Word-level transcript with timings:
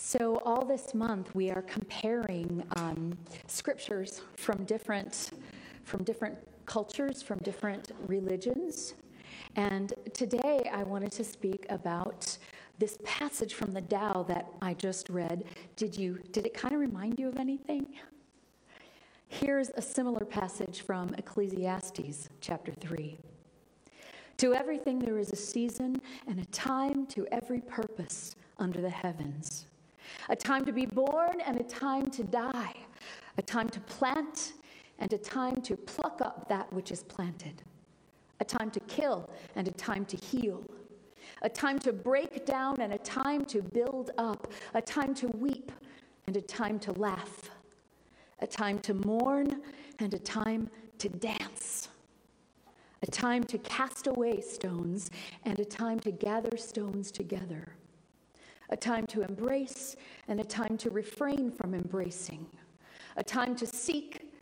So, 0.00 0.40
all 0.44 0.64
this 0.64 0.94
month, 0.94 1.34
we 1.34 1.50
are 1.50 1.62
comparing 1.62 2.62
um, 2.76 3.18
scriptures 3.48 4.22
from 4.36 4.62
different, 4.62 5.30
from 5.82 6.04
different 6.04 6.38
cultures, 6.66 7.20
from 7.20 7.38
different 7.40 7.90
religions. 8.06 8.94
And 9.56 9.92
today, 10.14 10.70
I 10.72 10.84
wanted 10.84 11.10
to 11.12 11.24
speak 11.24 11.66
about 11.68 12.38
this 12.78 12.96
passage 13.04 13.54
from 13.54 13.72
the 13.72 13.80
Tao 13.80 14.22
that 14.28 14.46
I 14.62 14.74
just 14.74 15.08
read. 15.08 15.42
Did, 15.74 15.98
you, 15.98 16.20
did 16.30 16.46
it 16.46 16.54
kind 16.54 16.74
of 16.74 16.78
remind 16.80 17.18
you 17.18 17.26
of 17.26 17.36
anything? 17.36 17.84
Here's 19.26 19.70
a 19.70 19.82
similar 19.82 20.24
passage 20.24 20.82
from 20.82 21.12
Ecclesiastes 21.18 22.28
chapter 22.40 22.70
3. 22.70 23.18
To 24.36 24.54
everything 24.54 25.00
there 25.00 25.18
is 25.18 25.32
a 25.32 25.36
season 25.36 26.00
and 26.28 26.38
a 26.38 26.44
time 26.46 27.04
to 27.06 27.26
every 27.32 27.62
purpose 27.62 28.36
under 28.60 28.80
the 28.80 28.90
heavens 28.90 29.66
a 30.28 30.36
time 30.36 30.64
to 30.64 30.72
be 30.72 30.86
born 30.86 31.40
and 31.40 31.60
a 31.60 31.64
time 31.64 32.10
to 32.10 32.24
die, 32.24 32.74
a 33.36 33.42
time 33.42 33.68
to 33.70 33.80
plant 33.80 34.52
and 34.98 35.12
a 35.12 35.18
time 35.18 35.60
to 35.62 35.76
pluck 35.76 36.20
up 36.20 36.48
that 36.48 36.72
which 36.72 36.90
is 36.90 37.02
planted, 37.04 37.62
a 38.40 38.44
time 38.44 38.70
to 38.70 38.80
kill 38.80 39.30
and 39.56 39.68
a 39.68 39.72
time 39.72 40.04
to 40.06 40.16
heal, 40.16 40.62
a 41.42 41.48
time 41.48 41.78
to 41.78 41.92
break 41.92 42.44
down 42.46 42.80
and 42.80 42.92
a 42.92 42.98
time 42.98 43.44
to 43.44 43.62
build 43.62 44.10
up, 44.18 44.50
a 44.74 44.82
time 44.82 45.14
to 45.14 45.28
weep 45.28 45.72
and 46.26 46.36
a 46.36 46.42
time 46.42 46.78
to 46.78 46.92
laugh, 46.92 47.50
a 48.40 48.46
time 48.46 48.78
to 48.78 48.94
mourn 48.94 49.62
and 49.98 50.14
a 50.14 50.18
time 50.18 50.68
to 50.98 51.08
dance. 51.08 51.88
A 53.00 53.06
time 53.06 53.44
to 53.44 53.58
cast 53.58 54.08
away 54.08 54.40
stones 54.40 55.12
and 55.44 55.60
a 55.60 55.64
time 55.64 56.00
to 56.00 56.10
gather 56.10 56.56
stones 56.56 57.12
together 57.12 57.76
a 58.70 58.76
time 58.76 59.06
to 59.06 59.22
embrace 59.22 59.96
and 60.28 60.40
a 60.40 60.44
time 60.44 60.76
to 60.78 60.90
refrain 60.90 61.50
from 61.50 61.74
embracing, 61.74 62.46
a 63.16 63.24
time 63.24 63.54
to 63.56 63.66
seek 63.66 64.32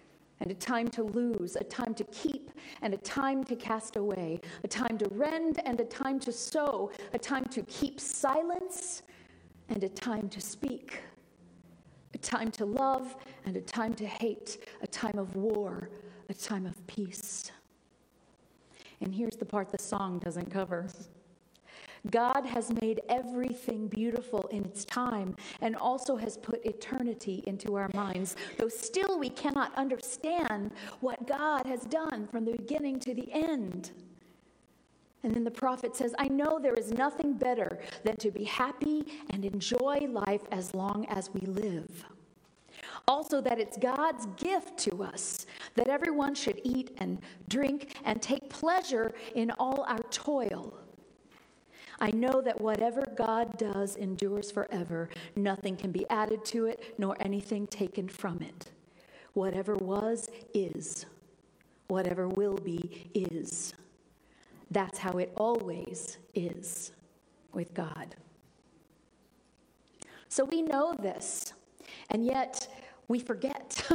and 0.40 0.50
a 0.50 0.54
time 0.54 0.88
to 0.88 1.02
lose, 1.02 1.56
a 1.56 1.64
time 1.64 1.94
to 1.94 2.04
keep 2.04 2.50
and 2.82 2.92
a 2.92 2.98
time 2.98 3.42
to 3.44 3.56
cast 3.56 3.96
away, 3.96 4.40
a 4.64 4.68
time 4.68 4.98
to 4.98 5.08
rend 5.12 5.60
and 5.64 5.80
a 5.80 5.84
time 5.84 6.20
to 6.20 6.32
sow, 6.32 6.90
a 7.14 7.18
time 7.18 7.44
to 7.44 7.62
keep 7.62 7.98
silence 8.00 9.02
and 9.68 9.82
a 9.82 9.88
time 9.88 10.28
to 10.28 10.40
speak, 10.40 11.00
a 12.14 12.18
time 12.18 12.50
to 12.50 12.64
love 12.64 13.16
and 13.46 13.56
a 13.56 13.60
time 13.60 13.94
to 13.94 14.06
hate, 14.06 14.58
a 14.82 14.86
time 14.86 15.18
of 15.18 15.34
war, 15.36 15.88
a 16.28 16.34
time 16.34 16.66
of 16.66 16.86
peace. 16.86 17.50
And 19.00 19.14
here's 19.14 19.36
the 19.36 19.44
part 19.44 19.70
the 19.70 19.78
song 19.78 20.18
doesn't 20.18 20.50
cover. 20.50 20.86
God 22.10 22.44
has 22.46 22.72
made 22.80 23.00
everything 23.08 23.88
beautiful 23.88 24.46
in 24.50 24.64
its 24.64 24.84
time 24.84 25.36
and 25.60 25.76
also 25.76 26.16
has 26.16 26.36
put 26.36 26.64
eternity 26.64 27.42
into 27.46 27.74
our 27.74 27.90
minds, 27.94 28.36
though 28.58 28.68
still 28.68 29.18
we 29.18 29.30
cannot 29.30 29.74
understand 29.76 30.72
what 31.00 31.26
God 31.26 31.66
has 31.66 31.82
done 31.82 32.26
from 32.26 32.44
the 32.44 32.52
beginning 32.52 33.00
to 33.00 33.14
the 33.14 33.30
end. 33.32 33.92
And 35.22 35.34
then 35.34 35.44
the 35.44 35.50
prophet 35.50 35.96
says, 35.96 36.14
I 36.18 36.28
know 36.28 36.60
there 36.60 36.74
is 36.74 36.92
nothing 36.92 37.32
better 37.32 37.80
than 38.04 38.16
to 38.18 38.30
be 38.30 38.44
happy 38.44 39.04
and 39.30 39.44
enjoy 39.44 40.06
life 40.08 40.42
as 40.52 40.74
long 40.74 41.06
as 41.06 41.30
we 41.32 41.40
live. 41.46 42.04
Also, 43.08 43.40
that 43.40 43.58
it's 43.58 43.76
God's 43.76 44.26
gift 44.36 44.78
to 44.78 45.02
us 45.02 45.46
that 45.74 45.88
everyone 45.88 46.34
should 46.34 46.60
eat 46.64 46.90
and 46.98 47.18
drink 47.48 47.96
and 48.04 48.20
take 48.20 48.48
pleasure 48.50 49.14
in 49.34 49.50
all 49.52 49.84
our 49.88 50.02
toil 50.10 50.74
I 52.00 52.10
know 52.10 52.40
that 52.42 52.60
whatever 52.60 53.06
God 53.16 53.56
does 53.56 53.96
endures 53.96 54.50
forever. 54.50 55.08
Nothing 55.34 55.76
can 55.76 55.92
be 55.92 56.08
added 56.10 56.44
to 56.46 56.66
it, 56.66 56.94
nor 56.98 57.16
anything 57.20 57.66
taken 57.66 58.08
from 58.08 58.42
it. 58.42 58.70
Whatever 59.32 59.74
was, 59.76 60.28
is. 60.52 61.06
Whatever 61.88 62.28
will 62.28 62.56
be, 62.56 63.10
is. 63.14 63.74
That's 64.70 64.98
how 64.98 65.18
it 65.18 65.32
always 65.36 66.18
is 66.34 66.92
with 67.52 67.72
God. 67.72 68.16
So 70.28 70.44
we 70.44 70.60
know 70.60 70.94
this, 71.00 71.52
and 72.10 72.26
yet 72.26 72.68
we 73.08 73.20
forget. 73.20 73.88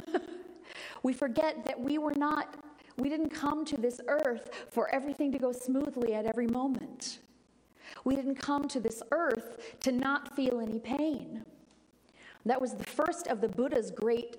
we 1.03 1.13
forget 1.13 1.65
that 1.65 1.79
we 1.79 1.97
were 1.97 2.15
not, 2.15 2.55
we 2.97 3.09
didn't 3.09 3.29
come 3.29 3.65
to 3.65 3.77
this 3.77 3.99
earth 4.07 4.49
for 4.71 4.89
everything 4.89 5.31
to 5.33 5.37
go 5.37 5.51
smoothly 5.51 6.13
at 6.15 6.25
every 6.25 6.47
moment. 6.47 7.19
We 8.03 8.15
didn't 8.15 8.35
come 8.35 8.67
to 8.69 8.79
this 8.79 9.03
earth 9.11 9.77
to 9.81 9.91
not 9.91 10.35
feel 10.35 10.59
any 10.59 10.79
pain. 10.79 11.45
That 12.45 12.59
was 12.59 12.73
the 12.73 12.83
first 12.83 13.27
of 13.27 13.41
the 13.41 13.47
Buddha's 13.47 13.91
great 13.91 14.37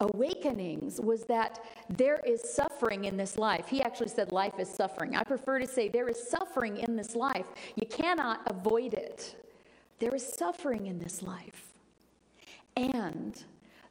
awakenings 0.00 1.00
was 1.00 1.24
that 1.24 1.60
there 1.88 2.20
is 2.26 2.42
suffering 2.42 3.04
in 3.04 3.16
this 3.16 3.38
life. 3.38 3.68
He 3.68 3.82
actually 3.82 4.08
said 4.08 4.32
life 4.32 4.54
is 4.58 4.68
suffering. 4.68 5.16
I 5.16 5.22
prefer 5.22 5.58
to 5.58 5.66
say 5.66 5.88
there 5.88 6.08
is 6.08 6.28
suffering 6.28 6.78
in 6.78 6.96
this 6.96 7.14
life. 7.14 7.46
You 7.76 7.86
cannot 7.86 8.40
avoid 8.46 8.94
it. 8.94 9.36
There 9.98 10.14
is 10.14 10.26
suffering 10.26 10.86
in 10.86 10.98
this 10.98 11.22
life. 11.22 11.68
And 12.76 13.42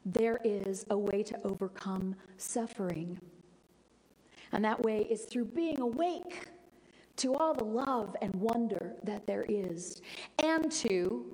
there 0.04 0.40
is 0.44 0.84
a 0.90 0.98
way 0.98 1.22
to 1.22 1.38
overcome 1.44 2.16
suffering. 2.36 3.18
And 4.50 4.64
that 4.64 4.82
way 4.82 5.06
is 5.08 5.22
through 5.22 5.46
being 5.46 5.80
awake 5.80 6.48
to 7.22 7.34
all 7.34 7.54
the 7.54 7.64
love 7.64 8.16
and 8.20 8.34
wonder 8.34 8.94
that 9.04 9.28
there 9.28 9.46
is, 9.48 10.02
and 10.42 10.72
to, 10.72 11.24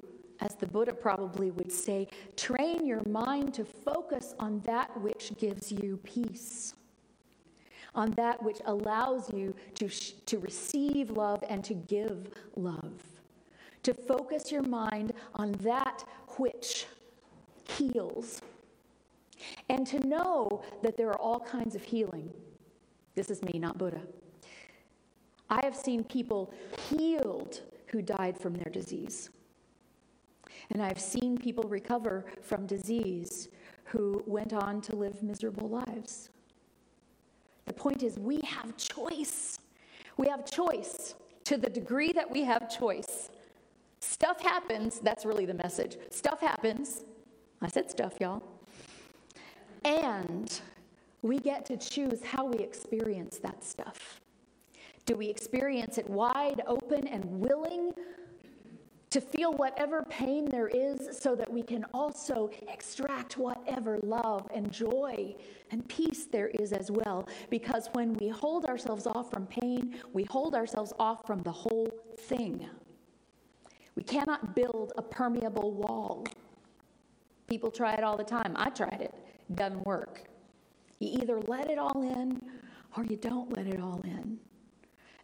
as 0.40 0.54
the 0.54 0.66
Buddha 0.66 0.92
probably 0.92 1.50
would 1.50 1.72
say, 1.72 2.06
train 2.36 2.84
your 2.84 3.02
mind 3.08 3.54
to 3.54 3.64
focus 3.64 4.34
on 4.38 4.60
that 4.66 4.94
which 5.00 5.32
gives 5.38 5.72
you 5.72 5.98
peace, 6.04 6.74
on 7.94 8.10
that 8.12 8.42
which 8.42 8.58
allows 8.66 9.32
you 9.32 9.54
to, 9.76 9.88
sh- 9.88 10.12
to 10.26 10.38
receive 10.38 11.08
love 11.08 11.42
and 11.48 11.64
to 11.64 11.72
give 11.72 12.34
love, 12.54 13.02
to 13.82 13.94
focus 13.94 14.52
your 14.52 14.62
mind 14.62 15.14
on 15.36 15.52
that 15.52 16.04
which 16.36 16.84
heals, 17.66 18.42
and 19.70 19.86
to 19.86 20.06
know 20.06 20.62
that 20.82 20.98
there 20.98 21.08
are 21.08 21.18
all 21.18 21.40
kinds 21.40 21.74
of 21.74 21.82
healing. 21.82 22.30
This 23.14 23.30
is 23.30 23.42
me, 23.42 23.58
not 23.58 23.78
Buddha 23.78 24.02
I 25.50 25.60
have 25.64 25.74
seen 25.74 26.04
people 26.04 26.52
healed 26.90 27.62
who 27.86 28.02
died 28.02 28.38
from 28.38 28.54
their 28.54 28.70
disease. 28.70 29.30
And 30.70 30.82
I've 30.82 31.00
seen 31.00 31.38
people 31.38 31.64
recover 31.64 32.26
from 32.42 32.66
disease 32.66 33.48
who 33.84 34.22
went 34.26 34.52
on 34.52 34.80
to 34.82 34.96
live 34.96 35.22
miserable 35.22 35.68
lives. 35.68 36.30
The 37.64 37.72
point 37.72 38.02
is, 38.02 38.18
we 38.18 38.40
have 38.42 38.76
choice. 38.76 39.58
We 40.16 40.28
have 40.28 40.50
choice 40.50 41.14
to 41.44 41.56
the 41.56 41.70
degree 41.70 42.12
that 42.12 42.30
we 42.30 42.42
have 42.44 42.68
choice. 42.68 43.30
Stuff 44.00 44.42
happens, 44.42 45.00
that's 45.00 45.24
really 45.24 45.46
the 45.46 45.54
message. 45.54 45.96
Stuff 46.10 46.40
happens. 46.40 47.04
I 47.62 47.68
said 47.68 47.90
stuff, 47.90 48.14
y'all. 48.20 48.42
And 49.84 50.60
we 51.22 51.38
get 51.38 51.64
to 51.66 51.76
choose 51.76 52.22
how 52.22 52.44
we 52.44 52.58
experience 52.58 53.38
that 53.38 53.64
stuff. 53.64 54.20
Do 55.08 55.16
we 55.16 55.30
experience 55.30 55.96
it 55.96 56.06
wide 56.10 56.60
open 56.66 57.08
and 57.08 57.24
willing 57.40 57.92
to 59.08 59.22
feel 59.22 59.54
whatever 59.54 60.02
pain 60.10 60.44
there 60.44 60.68
is 60.68 61.18
so 61.18 61.34
that 61.34 61.50
we 61.50 61.62
can 61.62 61.86
also 61.94 62.50
extract 62.68 63.38
whatever 63.38 63.98
love 64.02 64.46
and 64.52 64.70
joy 64.70 65.34
and 65.70 65.88
peace 65.88 66.26
there 66.26 66.48
is 66.48 66.74
as 66.74 66.90
well? 66.90 67.26
Because 67.48 67.88
when 67.94 68.18
we 68.18 68.28
hold 68.28 68.66
ourselves 68.66 69.06
off 69.06 69.30
from 69.30 69.46
pain, 69.46 69.98
we 70.12 70.24
hold 70.24 70.54
ourselves 70.54 70.92
off 70.98 71.26
from 71.26 71.40
the 71.40 71.52
whole 71.52 71.88
thing. 72.18 72.68
We 73.94 74.02
cannot 74.02 74.54
build 74.54 74.92
a 74.98 75.02
permeable 75.02 75.72
wall. 75.72 76.26
People 77.46 77.70
try 77.70 77.94
it 77.94 78.04
all 78.04 78.18
the 78.18 78.24
time. 78.24 78.52
I 78.56 78.68
tried 78.68 79.00
it, 79.00 79.14
doesn't 79.54 79.86
work. 79.86 80.24
You 80.98 81.18
either 81.22 81.40
let 81.40 81.70
it 81.70 81.78
all 81.78 82.02
in 82.02 82.42
or 82.94 83.06
you 83.06 83.16
don't 83.16 83.56
let 83.56 83.66
it 83.66 83.80
all 83.80 84.02
in. 84.04 84.38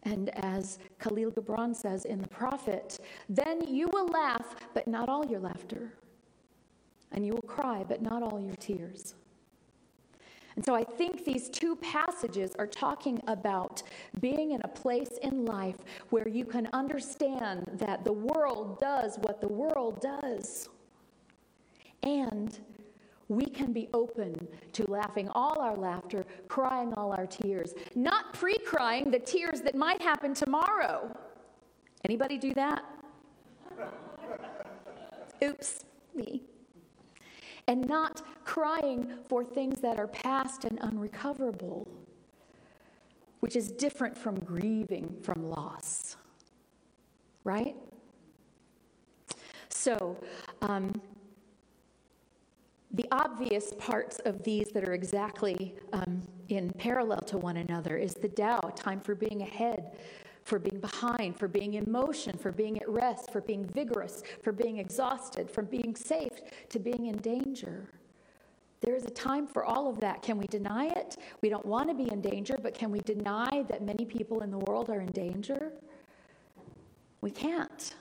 And 0.05 0.29
as 0.43 0.77
Kahlil 0.99 1.33
Gibran 1.33 1.75
says 1.75 2.05
in 2.05 2.21
The 2.21 2.27
Prophet, 2.27 2.99
then 3.27 3.67
you 3.67 3.89
will 3.91 4.07
laugh, 4.07 4.55
but 4.73 4.87
not 4.87 5.09
all 5.09 5.25
your 5.25 5.39
laughter. 5.39 5.93
And 7.11 7.25
you 7.25 7.33
will 7.33 7.41
cry, 7.41 7.83
but 7.87 8.01
not 8.01 8.21
all 8.21 8.39
your 8.39 8.55
tears. 8.55 9.15
And 10.55 10.63
so 10.63 10.73
I 10.73 10.83
think 10.83 11.25
these 11.25 11.49
two 11.49 11.75
passages 11.77 12.51
are 12.57 12.67
talking 12.67 13.21
about 13.27 13.83
being 14.21 14.51
in 14.51 14.61
a 14.63 14.67
place 14.67 15.17
in 15.21 15.43
life 15.45 15.77
where 16.11 16.27
you 16.27 16.45
can 16.45 16.69
understand 16.71 17.65
that 17.73 18.05
the 18.05 18.13
world 18.13 18.79
does 18.79 19.17
what 19.17 19.41
the 19.41 19.49
world 19.49 19.99
does. 19.99 20.69
And 22.03 22.57
we 23.27 23.45
can 23.45 23.73
be 23.73 23.89
open 23.93 24.47
to 24.73 24.89
laughing 24.89 25.29
all 25.29 25.59
our 25.59 25.75
laughter, 25.75 26.25
crying 26.47 26.93
all 26.95 27.11
our 27.11 27.25
tears, 27.25 27.73
not 27.95 28.33
pre-crying 28.33 29.09
the 29.09 29.19
tears 29.19 29.61
that 29.61 29.75
might 29.75 30.01
happen 30.01 30.33
tomorrow. 30.33 31.15
Anybody 32.03 32.37
do 32.37 32.53
that? 32.53 32.83
oops, 35.43 35.83
me. 36.13 36.41
And 37.67 37.87
not 37.87 38.21
crying 38.43 39.11
for 39.27 39.43
things 39.43 39.81
that 39.81 39.97
are 39.97 40.07
past 40.07 40.65
and 40.65 40.79
unrecoverable, 40.79 41.87
which 43.39 43.55
is 43.55 43.71
different 43.71 44.17
from 44.17 44.39
grieving 44.39 45.15
from 45.23 45.49
loss. 45.49 46.15
Right? 47.43 47.75
So, 49.69 50.17
um, 50.61 51.01
the 52.95 53.05
obvious 53.11 53.73
parts 53.77 54.19
of 54.19 54.41
these 54.43 54.69
that 54.69 54.87
are 54.87 54.93
exactly 54.93 55.75
um, 55.91 56.21
in 56.47 56.71
parallel 56.71 57.19
to 57.19 57.37
one 57.37 57.57
another 57.57 57.97
is 57.97 58.13
the 58.13 58.29
Tao, 58.29 58.61
time 58.73 59.01
for 59.01 59.15
being 59.15 59.41
ahead, 59.41 59.91
for 60.43 60.59
being 60.59 60.79
behind, 60.79 61.37
for 61.37 61.49
being 61.49 61.73
in 61.73 61.91
motion, 61.91 62.37
for 62.37 62.53
being 62.53 62.79
at 62.79 62.87
rest, 62.87 63.31
for 63.31 63.41
being 63.41 63.65
vigorous, 63.65 64.23
for 64.41 64.53
being 64.53 64.77
exhausted, 64.77 65.51
from 65.51 65.65
being 65.65 65.93
safe 65.93 66.39
to 66.69 66.79
being 66.79 67.07
in 67.07 67.17
danger. 67.17 67.89
There 68.79 68.95
is 68.95 69.03
a 69.03 69.09
time 69.09 69.45
for 69.45 69.65
all 69.65 69.89
of 69.89 69.99
that. 69.99 70.21
Can 70.21 70.37
we 70.37 70.45
deny 70.47 70.85
it? 70.85 71.17
We 71.41 71.49
don't 71.49 71.65
want 71.65 71.89
to 71.89 71.95
be 71.95 72.09
in 72.09 72.21
danger, 72.21 72.57
but 72.61 72.73
can 72.73 72.91
we 72.91 72.99
deny 72.99 73.65
that 73.67 73.81
many 73.83 74.05
people 74.05 74.41
in 74.41 74.51
the 74.51 74.59
world 74.59 74.89
are 74.89 75.01
in 75.01 75.11
danger? 75.11 75.73
We 77.19 77.31
can't. 77.31 77.93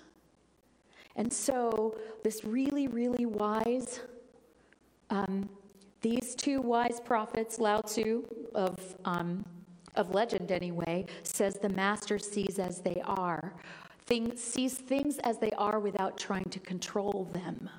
And 1.16 1.32
so, 1.32 1.96
this 2.22 2.44
really, 2.44 2.86
really 2.88 3.24
wise, 3.24 4.00
um, 5.10 5.48
these 6.00 6.34
two 6.34 6.60
wise 6.60 7.00
prophets, 7.00 7.58
Lao 7.58 7.80
Tzu 7.80 8.24
of 8.54 8.78
um, 9.04 9.44
of 9.96 10.10
legend 10.10 10.50
anyway, 10.50 11.06
says 11.22 11.54
the 11.54 11.68
master 11.68 12.18
sees 12.18 12.58
as 12.58 12.80
they 12.80 13.00
are, 13.04 13.54
things, 14.06 14.42
sees 14.42 14.74
things 14.74 15.18
as 15.18 15.38
they 15.38 15.52
are 15.52 15.78
without 15.78 16.18
trying 16.18 16.48
to 16.50 16.58
control 16.60 17.28
them, 17.32 17.70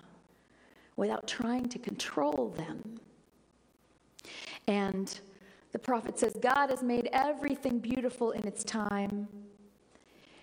without 0.95 1.27
trying 1.27 1.65
to 1.65 1.79
control 1.79 2.53
them. 2.55 2.99
And 4.67 5.19
the 5.71 5.79
prophet 5.79 6.17
says, 6.17 6.35
God 6.41 6.69
has 6.69 6.81
made 6.81 7.09
everything 7.11 7.79
beautiful 7.79 8.31
in 8.31 8.47
its 8.47 8.63
time. 8.63 9.27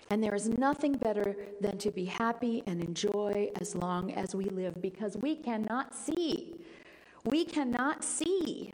And 0.09 0.23
there 0.23 0.35
is 0.35 0.49
nothing 0.49 0.93
better 0.93 1.35
than 1.61 1.77
to 1.79 1.91
be 1.91 2.05
happy 2.05 2.63
and 2.67 2.81
enjoy 2.81 3.49
as 3.59 3.75
long 3.75 4.11
as 4.13 4.35
we 4.35 4.45
live 4.45 4.81
because 4.81 5.17
we 5.17 5.35
cannot 5.35 5.95
see. 5.95 6.55
We 7.25 7.45
cannot 7.45 8.03
see 8.03 8.73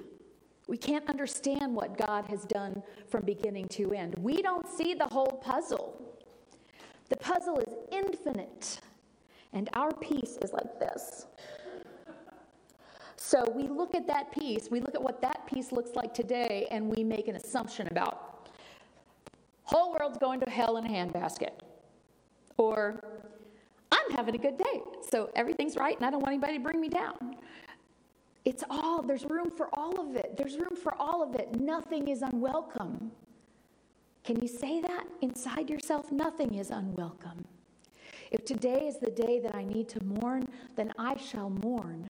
we 0.70 0.78
can't 0.78 1.10
understand 1.10 1.74
what 1.74 1.98
God 1.98 2.26
has 2.26 2.46
done 2.46 2.84
from 3.08 3.26
beginning 3.26 3.68
to 3.70 3.92
end. 3.92 4.14
We 4.20 4.44
don't 4.44 4.68
see 4.68 4.94
the 4.94 5.08
whole 5.08 5.42
puzzle. 5.44 6.00
The 7.10 7.18
puzzle 7.18 7.58
is 7.58 7.74
infinite, 7.92 8.80
and 9.52 9.68
our 9.74 9.92
piece 9.92 10.38
is 10.44 10.54
like 10.54 10.80
this. 10.80 11.26
So 13.16 13.52
we 13.56 13.64
look 13.64 13.96
at 13.96 14.06
that 14.06 14.32
piece, 14.32 14.70
we 14.70 14.80
look 14.80 14.94
at 14.94 15.02
what 15.02 15.24
that 15.24 15.48
piece 15.48 15.72
looks 15.72 15.96
like 15.96 16.14
today, 16.14 16.68
and 16.70 16.88
we 16.88 17.04
make 17.04 17.28
an 17.28 17.36
assumption 17.36 17.88
about 17.88 18.29
whole 19.70 19.96
world's 20.00 20.18
going 20.18 20.40
to 20.40 20.50
hell 20.50 20.78
in 20.78 20.86
a 20.86 20.90
handbasket. 20.90 21.52
Or 22.58 23.04
I'm 23.92 24.12
having 24.12 24.36
a 24.36 24.38
good 24.38 24.58
day, 24.58 24.82
so 25.10 25.30
everything's 25.36 25.76
right, 25.76 25.96
and 25.96 26.06
I 26.06 26.10
don't 26.10 26.22
want 26.22 26.34
anybody 26.34 26.58
to 26.58 26.64
bring 26.64 26.82
me 26.82 26.90
down. 26.90 27.36
It's 28.46 28.64
all, 28.70 29.02
there's 29.04 29.26
room 29.26 29.52
for 29.56 29.70
all 29.74 30.00
of 30.00 30.16
it. 30.16 30.36
There's 30.38 30.58
room 30.58 30.76
for 30.76 30.94
all 31.00 31.22
of 31.22 31.36
it. 31.36 31.60
Nothing 31.60 32.08
is 32.08 32.22
unwelcome. 32.22 33.12
Can 34.24 34.42
you 34.42 34.48
say 34.48 34.82
that 34.82 35.06
inside 35.22 35.70
yourself? 35.70 36.12
Nothing 36.12 36.56
is 36.56 36.72
unwelcome. 36.72 37.46
If 38.32 38.46
today 38.46 38.88
is 38.88 38.98
the 38.98 39.12
day 39.12 39.40
that 39.40 39.56
I 39.56 39.64
need 39.64 39.88
to 39.90 40.04
mourn, 40.04 40.48
then 40.76 40.92
I 40.98 41.16
shall 41.18 41.50
mourn. 41.50 42.10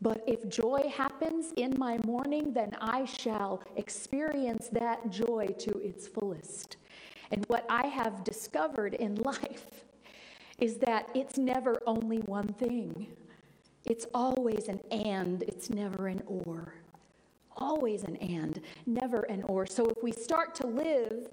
But 0.00 0.22
if 0.26 0.48
joy 0.48 0.92
happens 0.94 1.52
in 1.56 1.74
my 1.78 1.98
mourning, 2.04 2.52
then 2.52 2.76
I 2.80 3.04
shall 3.04 3.62
experience 3.76 4.68
that 4.72 5.10
joy 5.10 5.48
to 5.58 5.78
its 5.78 6.06
fullest. 6.06 6.76
And 7.30 7.44
what 7.46 7.64
I 7.68 7.86
have 7.86 8.24
discovered 8.24 8.94
in 8.94 9.14
life 9.22 9.84
is 10.58 10.76
that 10.78 11.08
it's 11.14 11.38
never 11.38 11.80
only 11.86 12.18
one 12.18 12.48
thing. 12.48 13.08
It's 13.84 14.06
always 14.14 14.68
an 14.68 14.80
and, 14.90 15.42
it's 15.42 15.70
never 15.70 16.08
an 16.08 16.22
or. 16.26 16.74
Always 17.56 18.02
an 18.02 18.16
and, 18.16 18.60
never 18.84 19.22
an 19.22 19.42
or. 19.44 19.66
So 19.66 19.86
if 19.86 20.02
we 20.02 20.12
start 20.12 20.54
to 20.56 20.66
live, 20.66 21.28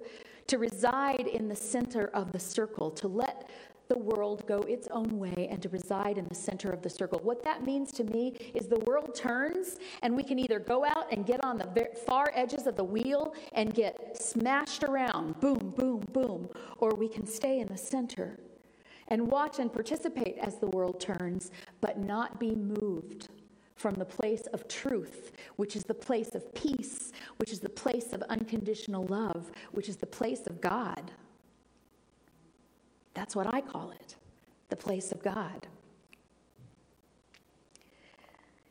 to 0.47 0.57
reside 0.57 1.27
in 1.27 1.47
the 1.47 1.55
center 1.55 2.07
of 2.13 2.31
the 2.31 2.39
circle, 2.39 2.91
to 2.91 3.07
let 3.07 3.49
the 3.93 3.99
world 3.99 4.45
go 4.47 4.59
its 4.61 4.87
own 4.89 5.19
way 5.19 5.47
and 5.51 5.61
to 5.61 5.69
reside 5.69 6.17
in 6.17 6.25
the 6.25 6.35
center 6.35 6.71
of 6.71 6.81
the 6.81 6.89
circle. 6.89 7.19
What 7.21 7.43
that 7.43 7.63
means 7.63 7.91
to 7.93 8.03
me 8.03 8.29
is 8.55 8.67
the 8.67 8.79
world 8.79 9.13
turns, 9.13 9.77
and 10.01 10.15
we 10.15 10.23
can 10.23 10.39
either 10.39 10.57
go 10.57 10.83
out 10.83 11.11
and 11.11 11.25
get 11.25 11.43
on 11.45 11.57
the 11.59 11.89
far 12.07 12.31
edges 12.33 12.65
of 12.65 12.75
the 12.75 12.83
wheel 12.83 13.35
and 13.53 13.73
get 13.73 14.17
smashed 14.19 14.83
around, 14.83 15.39
boom, 15.39 15.73
boom, 15.77 16.03
boom, 16.11 16.49
or 16.79 16.95
we 16.95 17.07
can 17.07 17.27
stay 17.27 17.59
in 17.59 17.67
the 17.67 17.77
center 17.77 18.39
and 19.09 19.27
watch 19.27 19.59
and 19.59 19.71
participate 19.71 20.37
as 20.39 20.57
the 20.57 20.67
world 20.67 20.99
turns, 20.99 21.51
but 21.79 21.99
not 21.99 22.39
be 22.39 22.55
moved 22.55 23.29
from 23.75 23.93
the 23.95 24.05
place 24.05 24.47
of 24.53 24.67
truth, 24.67 25.33
which 25.57 25.75
is 25.75 25.83
the 25.83 25.93
place 25.93 26.33
of 26.33 26.53
peace, 26.55 27.11
which 27.37 27.51
is 27.51 27.59
the 27.59 27.69
place 27.69 28.13
of 28.13 28.23
unconditional 28.23 29.03
love, 29.03 29.51
which 29.71 29.89
is 29.89 29.97
the 29.97 30.05
place 30.05 30.47
of 30.47 30.61
God. 30.61 31.11
That's 33.13 33.35
what 33.35 33.53
I 33.53 33.61
call 33.61 33.91
it 33.91 34.15
the 34.69 34.75
place 34.75 35.11
of 35.11 35.21
God. 35.21 35.67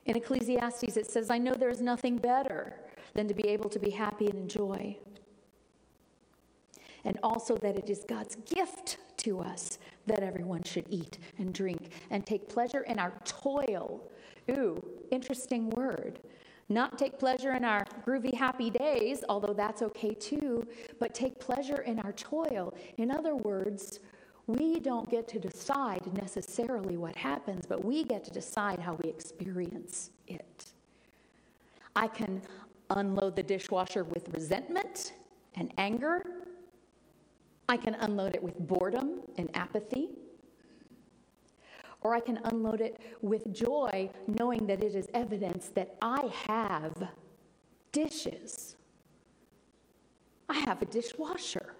In 0.04 0.16
Ecclesiastes, 0.16 0.96
it 0.96 1.06
says, 1.06 1.30
I 1.30 1.38
know 1.38 1.54
there 1.54 1.70
is 1.70 1.80
nothing 1.80 2.18
better 2.18 2.74
than 3.14 3.28
to 3.28 3.34
be 3.34 3.46
able 3.48 3.70
to 3.70 3.78
be 3.78 3.90
happy 3.90 4.26
and 4.26 4.34
enjoy. 4.34 4.96
And 7.04 7.18
also 7.22 7.56
that 7.58 7.76
it 7.76 7.88
is 7.88 8.04
God's 8.08 8.36
gift 8.36 8.98
to 9.18 9.40
us 9.40 9.78
that 10.06 10.22
everyone 10.22 10.62
should 10.64 10.86
eat 10.88 11.18
and 11.38 11.52
drink 11.54 11.92
and 12.10 12.26
take 12.26 12.48
pleasure 12.48 12.80
in 12.82 12.98
our 12.98 13.12
toil. 13.24 14.08
Ooh, 14.50 14.82
interesting 15.10 15.70
word. 15.70 16.18
Not 16.68 16.98
take 16.98 17.18
pleasure 17.18 17.52
in 17.52 17.64
our 17.64 17.84
groovy, 18.06 18.34
happy 18.34 18.70
days, 18.70 19.22
although 19.28 19.52
that's 19.52 19.82
okay 19.82 20.14
too, 20.14 20.66
but 20.98 21.14
take 21.14 21.38
pleasure 21.38 21.82
in 21.82 21.98
our 22.00 22.12
toil. 22.12 22.74
In 22.96 23.10
other 23.10 23.36
words, 23.36 24.00
we 24.56 24.80
don't 24.80 25.08
get 25.10 25.28
to 25.28 25.38
decide 25.38 26.02
necessarily 26.14 26.96
what 26.96 27.16
happens, 27.16 27.66
but 27.66 27.84
we 27.84 28.04
get 28.04 28.24
to 28.24 28.30
decide 28.30 28.78
how 28.78 28.94
we 29.02 29.10
experience 29.10 30.10
it. 30.26 30.66
I 31.94 32.08
can 32.08 32.42
unload 32.90 33.36
the 33.36 33.42
dishwasher 33.42 34.04
with 34.04 34.28
resentment 34.30 35.12
and 35.54 35.72
anger 35.78 36.24
I 37.72 37.78
can 37.78 37.94
unload 37.94 38.34
it 38.34 38.42
with 38.42 38.58
boredom 38.58 39.22
and 39.38 39.48
apathy. 39.54 40.10
Or 42.02 42.14
I 42.14 42.20
can 42.20 42.38
unload 42.44 42.82
it 42.82 43.00
with 43.22 43.50
joy, 43.52 44.10
knowing 44.26 44.66
that 44.66 44.84
it 44.84 44.94
is 44.94 45.08
evidence 45.14 45.70
that 45.74 45.94
I 46.02 46.30
have 46.46 47.08
dishes. 47.92 48.76
I 50.48 50.58
have 50.58 50.82
a 50.82 50.84
dishwasher. 50.84 51.74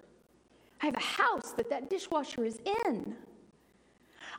I 0.83 0.87
have 0.87 0.97
a 0.97 0.99
house 0.99 1.53
that 1.53 1.69
that 1.69 1.89
dishwasher 1.89 2.43
is 2.43 2.59
in. 2.85 3.15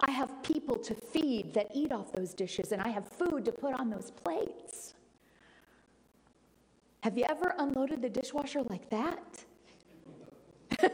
I 0.02 0.10
have 0.10 0.42
people 0.42 0.76
to 0.76 0.94
feed 0.94 1.54
that 1.54 1.70
eat 1.74 1.90
off 1.90 2.12
those 2.12 2.34
dishes, 2.34 2.70
and 2.72 2.82
I 2.82 2.88
have 2.88 3.08
food 3.08 3.46
to 3.46 3.52
put 3.52 3.72
on 3.72 3.88
those 3.88 4.10
plates. 4.10 4.92
Have 7.00 7.16
you 7.16 7.24
ever 7.30 7.54
unloaded 7.58 8.02
the 8.02 8.10
dishwasher 8.10 8.62
like 8.64 8.90
that? 8.90 9.44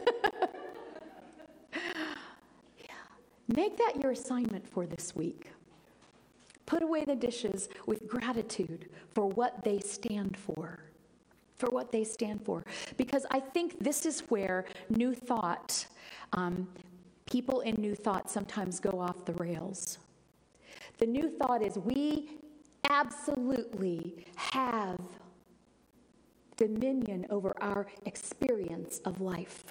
Make 3.49 3.75
that 3.77 4.01
your 4.01 4.13
assignment 4.13 4.65
for 4.65 4.85
this 4.87 5.13
week. 5.17 5.51
Put 6.65 6.81
away 6.81 7.03
the 7.03 7.17
dishes 7.17 7.67
with 7.87 8.07
gratitude 8.07 8.87
for 9.13 9.27
what 9.27 9.65
they 9.65 9.81
stand 9.81 10.37
for. 10.37 10.90
For 11.61 11.69
what 11.69 11.91
they 11.91 12.03
stand 12.03 12.43
for. 12.43 12.63
Because 12.97 13.27
I 13.29 13.39
think 13.39 13.77
this 13.79 14.07
is 14.07 14.21
where 14.29 14.65
New 14.89 15.13
Thought, 15.13 15.85
um, 16.33 16.67
people 17.29 17.59
in 17.59 17.75
New 17.75 17.93
Thought 17.93 18.31
sometimes 18.31 18.79
go 18.79 18.99
off 18.99 19.25
the 19.25 19.33
rails. 19.33 19.99
The 20.97 21.05
New 21.05 21.29
Thought 21.29 21.61
is 21.61 21.77
we 21.77 22.29
absolutely 22.89 24.25
have 24.35 24.99
dominion 26.57 27.27
over 27.29 27.53
our 27.61 27.85
experience 28.07 28.97
of 29.05 29.21
life. 29.21 29.63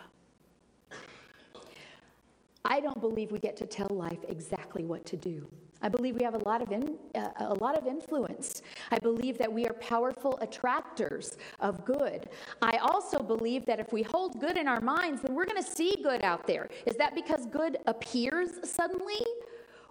I 2.64 2.78
don't 2.78 3.00
believe 3.00 3.32
we 3.32 3.40
get 3.40 3.56
to 3.56 3.66
tell 3.66 3.88
life 3.90 4.20
exactly 4.28 4.84
what 4.84 5.04
to 5.06 5.16
do. 5.16 5.48
I 5.82 5.88
believe 5.88 6.16
we 6.16 6.24
have 6.24 6.34
a 6.34 6.44
lot 6.48 6.62
of 6.62 6.70
in, 6.72 6.96
uh, 7.14 7.28
a 7.38 7.54
lot 7.54 7.76
of 7.76 7.86
influence. 7.86 8.62
I 8.90 8.98
believe 8.98 9.38
that 9.38 9.52
we 9.52 9.66
are 9.66 9.72
powerful 9.74 10.38
attractors 10.40 11.36
of 11.60 11.84
good. 11.84 12.28
I 12.60 12.76
also 12.78 13.18
believe 13.18 13.64
that 13.66 13.80
if 13.80 13.92
we 13.92 14.02
hold 14.02 14.40
good 14.40 14.56
in 14.56 14.68
our 14.68 14.80
minds, 14.80 15.22
then 15.22 15.34
we're 15.34 15.46
going 15.46 15.62
to 15.62 15.70
see 15.70 15.96
good 16.02 16.22
out 16.22 16.46
there. 16.46 16.68
Is 16.86 16.96
that 16.96 17.14
because 17.14 17.46
good 17.46 17.78
appears 17.86 18.50
suddenly? 18.68 19.24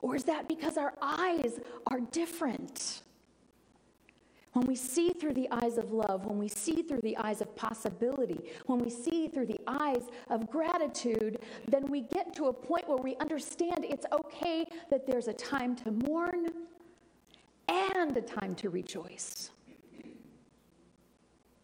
Or 0.01 0.15
is 0.15 0.23
that 0.25 0.47
because 0.47 0.77
our 0.77 0.93
eyes 1.01 1.59
are 1.87 1.99
different? 1.99 3.01
When 4.59 4.67
we 4.67 4.75
see 4.75 5.11
through 5.11 5.35
the 5.35 5.47
eyes 5.51 5.77
of 5.77 5.93
love, 5.93 6.25
when 6.25 6.37
we 6.37 6.49
see 6.49 6.81
through 6.81 6.99
the 7.01 7.15
eyes 7.15 7.39
of 7.39 7.55
possibility, 7.55 8.41
when 8.65 8.79
we 8.79 8.89
see 8.89 9.29
through 9.29 9.45
the 9.45 9.61
eyes 9.65 10.09
of 10.29 10.49
gratitude, 10.49 11.39
then 11.69 11.85
we 11.85 12.01
get 12.01 12.33
to 12.35 12.47
a 12.47 12.53
point 12.53 12.85
where 12.89 12.97
we 12.97 13.15
understand 13.21 13.85
it's 13.85 14.05
okay 14.11 14.65
that 14.89 15.07
there's 15.07 15.29
a 15.29 15.33
time 15.33 15.77
to 15.77 15.91
mourn 15.91 16.47
and 17.69 18.17
a 18.17 18.21
time 18.21 18.53
to 18.55 18.69
rejoice. 18.69 19.51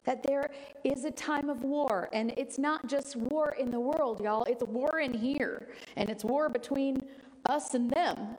That 0.06 0.24
there 0.24 0.50
is 0.86 1.04
a 1.04 1.12
time 1.12 1.50
of 1.50 1.66
war, 1.66 2.08
and 2.14 2.34
it's 2.38 2.58
not 2.58 2.88
just 2.88 3.18
war 3.18 3.58
in 3.60 3.72
the 3.72 3.80
world, 3.82 4.22
y'all, 4.22 4.46
it's 4.46 4.64
war 4.64 5.02
in 5.02 5.14
here, 5.14 5.68
and 5.98 6.10
it's 6.10 6.24
war 6.24 6.48
between 6.48 7.02
us 7.50 7.74
and 7.74 7.92
them, 7.92 8.38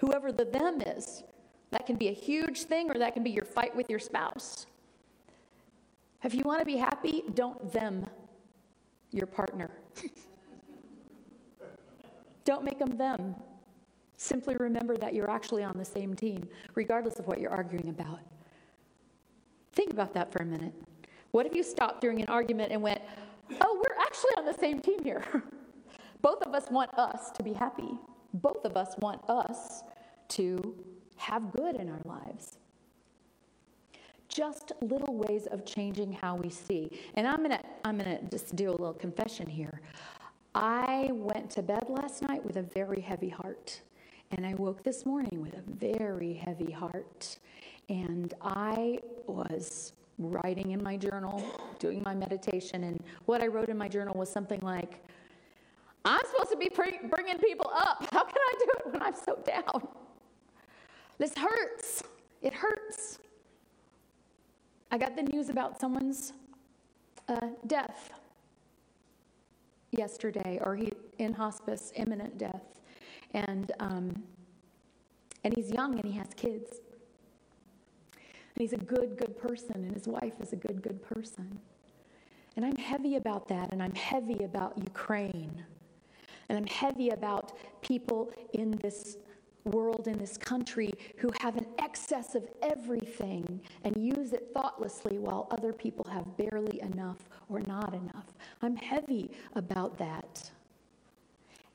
whoever 0.00 0.32
the 0.32 0.46
them 0.46 0.80
is. 0.80 1.24
That 1.76 1.84
can 1.84 1.96
be 1.96 2.08
a 2.08 2.12
huge 2.12 2.62
thing, 2.62 2.90
or 2.90 2.94
that 2.94 3.12
can 3.12 3.22
be 3.22 3.28
your 3.28 3.44
fight 3.44 3.76
with 3.76 3.90
your 3.90 3.98
spouse. 3.98 4.64
If 6.24 6.32
you 6.32 6.40
want 6.42 6.60
to 6.60 6.64
be 6.64 6.78
happy, 6.78 7.22
don't 7.34 7.70
them 7.70 8.06
your 9.10 9.26
partner. 9.26 9.68
don't 12.46 12.64
make 12.64 12.78
them 12.78 12.96
them. 12.96 13.34
Simply 14.16 14.56
remember 14.56 14.96
that 14.96 15.12
you're 15.12 15.28
actually 15.28 15.64
on 15.64 15.76
the 15.76 15.84
same 15.84 16.14
team, 16.14 16.48
regardless 16.74 17.18
of 17.18 17.26
what 17.26 17.42
you're 17.42 17.50
arguing 17.50 17.90
about. 17.90 18.20
Think 19.74 19.90
about 19.90 20.14
that 20.14 20.32
for 20.32 20.42
a 20.42 20.46
minute. 20.46 20.72
What 21.32 21.44
if 21.44 21.54
you 21.54 21.62
stopped 21.62 22.00
during 22.00 22.22
an 22.22 22.28
argument 22.30 22.72
and 22.72 22.80
went, 22.80 23.02
Oh, 23.60 23.74
we're 23.76 24.00
actually 24.00 24.32
on 24.38 24.46
the 24.46 24.58
same 24.58 24.80
team 24.80 25.04
here? 25.04 25.22
Both 26.22 26.40
of 26.40 26.54
us 26.54 26.70
want 26.70 26.94
us 26.94 27.30
to 27.32 27.42
be 27.42 27.52
happy. 27.52 27.98
Both 28.32 28.64
of 28.64 28.78
us 28.78 28.94
want 28.98 29.20
us 29.28 29.82
to 30.28 30.74
have 31.16 31.52
good 31.52 31.76
in 31.76 31.88
our 31.88 32.00
lives. 32.04 32.58
Just 34.28 34.72
little 34.80 35.14
ways 35.14 35.46
of 35.46 35.64
changing 35.64 36.12
how 36.12 36.36
we 36.36 36.50
see. 36.50 36.90
And 37.14 37.26
I'm 37.26 37.42
gonna, 37.42 37.60
I'm 37.84 37.96
gonna 37.96 38.20
just 38.30 38.56
do 38.56 38.70
a 38.70 38.72
little 38.72 38.92
confession 38.92 39.48
here. 39.48 39.80
I 40.54 41.10
went 41.12 41.50
to 41.50 41.62
bed 41.62 41.84
last 41.88 42.22
night 42.22 42.44
with 42.44 42.56
a 42.56 42.62
very 42.62 43.00
heavy 43.00 43.28
heart. 43.28 43.80
And 44.32 44.44
I 44.44 44.54
woke 44.54 44.82
this 44.82 45.06
morning 45.06 45.40
with 45.40 45.54
a 45.54 45.62
very 45.66 46.34
heavy 46.34 46.72
heart. 46.72 47.38
And 47.88 48.34
I 48.42 48.98
was 49.26 49.92
writing 50.18 50.72
in 50.72 50.82
my 50.82 50.96
journal, 50.96 51.42
doing 51.78 52.02
my 52.04 52.14
meditation. 52.14 52.84
And 52.84 53.02
what 53.26 53.42
I 53.42 53.46
wrote 53.46 53.68
in 53.68 53.78
my 53.78 53.88
journal 53.88 54.14
was 54.18 54.30
something 54.30 54.60
like, 54.60 55.04
I'm 56.04 56.24
supposed 56.26 56.50
to 56.50 56.56
be 56.56 56.70
bringing 56.70 57.38
people 57.38 57.70
up. 57.74 58.06
How 58.10 58.24
can 58.24 58.38
I 58.38 58.54
do 58.58 58.66
it 58.78 58.92
when 58.92 59.02
I'm 59.02 59.14
so 59.14 59.38
down? 59.44 59.88
This 61.18 61.32
hurts. 61.36 62.02
It 62.42 62.52
hurts. 62.52 63.18
I 64.90 64.98
got 64.98 65.16
the 65.16 65.22
news 65.22 65.48
about 65.48 65.80
someone's 65.80 66.32
uh, 67.28 67.48
death 67.66 68.12
yesterday, 69.90 70.60
or 70.62 70.76
he 70.76 70.92
in 71.18 71.32
hospice, 71.32 71.92
imminent 71.96 72.38
death, 72.38 72.80
and 73.32 73.72
um, 73.80 74.22
and 75.42 75.54
he's 75.56 75.70
young 75.70 75.98
and 75.98 76.04
he 76.04 76.16
has 76.18 76.28
kids, 76.36 76.80
and 78.12 78.58
he's 78.58 78.72
a 78.72 78.78
good, 78.78 79.16
good 79.16 79.36
person, 79.38 79.76
and 79.76 79.92
his 79.92 80.06
wife 80.06 80.34
is 80.40 80.52
a 80.52 80.56
good, 80.56 80.82
good 80.82 81.02
person, 81.02 81.58
and 82.56 82.64
I'm 82.64 82.76
heavy 82.76 83.16
about 83.16 83.48
that, 83.48 83.72
and 83.72 83.82
I'm 83.82 83.94
heavy 83.94 84.44
about 84.44 84.76
Ukraine, 84.78 85.64
and 86.48 86.58
I'm 86.58 86.66
heavy 86.66 87.10
about 87.10 87.52
people 87.80 88.30
in 88.52 88.72
this 88.82 89.16
world 89.66 90.08
in 90.08 90.18
this 90.18 90.36
country 90.36 90.92
who 91.18 91.30
have 91.40 91.56
an 91.56 91.66
excess 91.78 92.34
of 92.34 92.48
everything 92.62 93.60
and 93.84 93.96
use 93.96 94.32
it 94.32 94.48
thoughtlessly 94.54 95.18
while 95.18 95.48
other 95.50 95.72
people 95.72 96.06
have 96.10 96.36
barely 96.36 96.80
enough 96.80 97.28
or 97.48 97.60
not 97.60 97.94
enough. 97.94 98.34
I'm 98.62 98.76
heavy 98.76 99.30
about 99.54 99.98
that. 99.98 100.50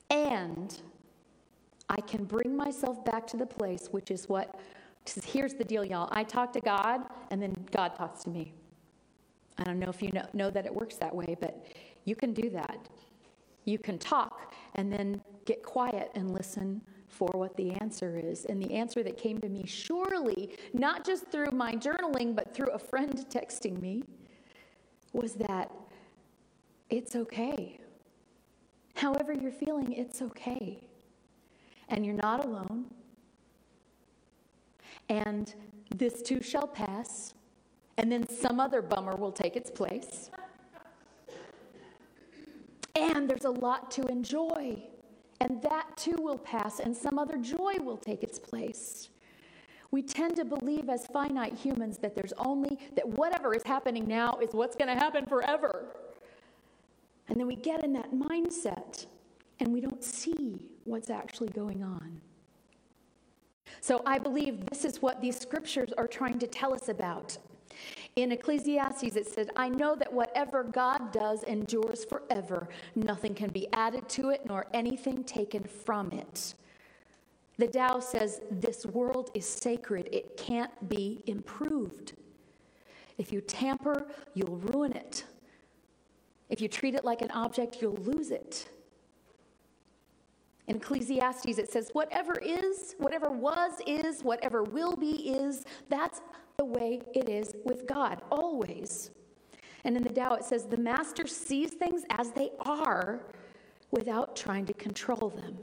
And 0.09 0.81
I 1.89 2.01
can 2.01 2.23
bring 2.23 2.55
myself 2.55 3.03
back 3.05 3.27
to 3.27 3.37
the 3.37 3.45
place, 3.45 3.87
which 3.91 4.11
is 4.11 4.29
what, 4.29 4.59
here's 5.25 5.53
the 5.53 5.63
deal, 5.63 5.83
y'all. 5.83 6.09
I 6.11 6.23
talk 6.23 6.53
to 6.53 6.61
God, 6.61 7.01
and 7.31 7.41
then 7.41 7.55
God 7.71 7.95
talks 7.95 8.23
to 8.23 8.29
me. 8.29 8.53
I 9.57 9.63
don't 9.63 9.79
know 9.79 9.89
if 9.89 10.01
you 10.01 10.11
know, 10.11 10.25
know 10.33 10.49
that 10.49 10.65
it 10.65 10.73
works 10.73 10.95
that 10.95 11.13
way, 11.13 11.35
but 11.39 11.65
you 12.05 12.15
can 12.15 12.33
do 12.33 12.49
that. 12.49 12.77
You 13.65 13.77
can 13.77 13.97
talk 13.99 14.53
and 14.75 14.91
then 14.91 15.21
get 15.45 15.63
quiet 15.63 16.11
and 16.15 16.33
listen 16.33 16.81
for 17.11 17.29
what 17.33 17.55
the 17.57 17.71
answer 17.81 18.17
is. 18.17 18.45
And 18.45 18.61
the 18.61 18.73
answer 18.73 19.03
that 19.03 19.17
came 19.17 19.39
to 19.41 19.49
me, 19.49 19.65
surely, 19.67 20.57
not 20.73 21.05
just 21.05 21.27
through 21.27 21.51
my 21.51 21.73
journaling, 21.73 22.35
but 22.35 22.53
through 22.53 22.71
a 22.71 22.79
friend 22.79 23.13
texting 23.29 23.79
me, 23.81 24.03
was 25.13 25.33
that 25.33 25.71
it's 26.89 27.15
okay. 27.15 27.79
However, 28.95 29.33
you're 29.33 29.51
feeling, 29.51 29.91
it's 29.91 30.21
okay. 30.21 30.87
And 31.89 32.05
you're 32.05 32.15
not 32.15 32.45
alone. 32.45 32.85
And 35.09 35.53
this 35.95 36.21
too 36.21 36.41
shall 36.41 36.67
pass. 36.67 37.33
And 37.97 38.11
then 38.11 38.27
some 38.29 38.59
other 38.59 38.81
bummer 38.81 39.15
will 39.15 39.31
take 39.31 39.57
its 39.57 39.69
place. 39.69 40.31
And 42.95 43.29
there's 43.29 43.45
a 43.45 43.51
lot 43.51 43.91
to 43.91 44.03
enjoy. 44.07 44.83
And 45.41 45.59
that 45.63 45.97
too 45.97 46.15
will 46.19 46.37
pass, 46.37 46.79
and 46.79 46.95
some 46.95 47.17
other 47.17 47.35
joy 47.35 47.73
will 47.81 47.97
take 47.97 48.21
its 48.21 48.37
place. 48.37 49.09
We 49.89 50.03
tend 50.03 50.35
to 50.35 50.45
believe 50.45 50.87
as 50.87 51.07
finite 51.07 51.55
humans 51.55 51.97
that 51.97 52.13
there's 52.13 52.31
only, 52.37 52.77
that 52.95 53.09
whatever 53.09 53.55
is 53.55 53.63
happening 53.63 54.07
now 54.07 54.37
is 54.39 54.53
what's 54.53 54.75
going 54.75 54.87
to 54.87 55.03
happen 55.03 55.25
forever. 55.25 55.87
And 57.27 57.39
then 57.39 57.47
we 57.47 57.55
get 57.55 57.83
in 57.83 57.91
that 57.93 58.13
mindset 58.13 59.07
and 59.59 59.73
we 59.73 59.81
don't 59.81 60.03
see 60.03 60.69
what's 60.83 61.09
actually 61.09 61.49
going 61.49 61.83
on. 61.83 62.21
So 63.81 64.03
I 64.05 64.19
believe 64.19 64.67
this 64.67 64.85
is 64.85 65.01
what 65.01 65.21
these 65.21 65.39
scriptures 65.39 65.89
are 65.97 66.07
trying 66.07 66.37
to 66.37 66.47
tell 66.47 66.71
us 66.71 66.87
about. 66.87 67.35
In 68.17 68.31
Ecclesiastes, 68.33 69.15
it 69.15 69.27
said, 69.27 69.49
I 69.55 69.69
know 69.69 69.95
that 69.95 70.11
whatever 70.11 70.63
God 70.63 71.13
does 71.13 71.43
endures 71.43 72.03
forever. 72.03 72.67
Nothing 72.95 73.33
can 73.33 73.49
be 73.49 73.71
added 73.71 74.09
to 74.09 74.29
it, 74.29 74.45
nor 74.45 74.67
anything 74.73 75.23
taken 75.23 75.63
from 75.63 76.11
it. 76.11 76.55
The 77.57 77.67
Tao 77.67 77.99
says, 77.99 78.41
This 78.51 78.85
world 78.85 79.31
is 79.33 79.47
sacred, 79.47 80.09
it 80.11 80.35
can't 80.35 80.89
be 80.89 81.23
improved. 81.25 82.13
If 83.17 83.31
you 83.31 83.39
tamper, 83.39 84.07
you'll 84.33 84.57
ruin 84.57 84.93
it. 84.93 85.25
If 86.49 86.59
you 86.59 86.67
treat 86.67 86.95
it 86.95 87.05
like 87.05 87.21
an 87.21 87.31
object, 87.31 87.77
you'll 87.81 87.93
lose 87.93 88.31
it. 88.31 88.67
In 90.67 90.77
Ecclesiastes, 90.77 91.57
it 91.57 91.71
says, 91.71 91.89
Whatever 91.93 92.37
is, 92.39 92.95
whatever 92.97 93.29
was, 93.29 93.73
is, 93.87 94.23
whatever 94.23 94.63
will 94.63 94.95
be, 94.95 95.29
is, 95.29 95.65
that's 95.89 96.21
the 96.57 96.65
way 96.65 97.01
it 97.13 97.27
is 97.27 97.55
with 97.65 97.87
God, 97.87 98.21
always. 98.31 99.11
And 99.83 99.97
in 99.97 100.03
the 100.03 100.09
Tao, 100.09 100.35
it 100.35 100.45
says, 100.45 100.65
the 100.65 100.77
master 100.77 101.25
sees 101.27 101.71
things 101.71 102.03
as 102.11 102.31
they 102.31 102.51
are 102.59 103.21
without 103.89 104.35
trying 104.35 104.65
to 104.67 104.73
control 104.73 105.29
them. 105.29 105.57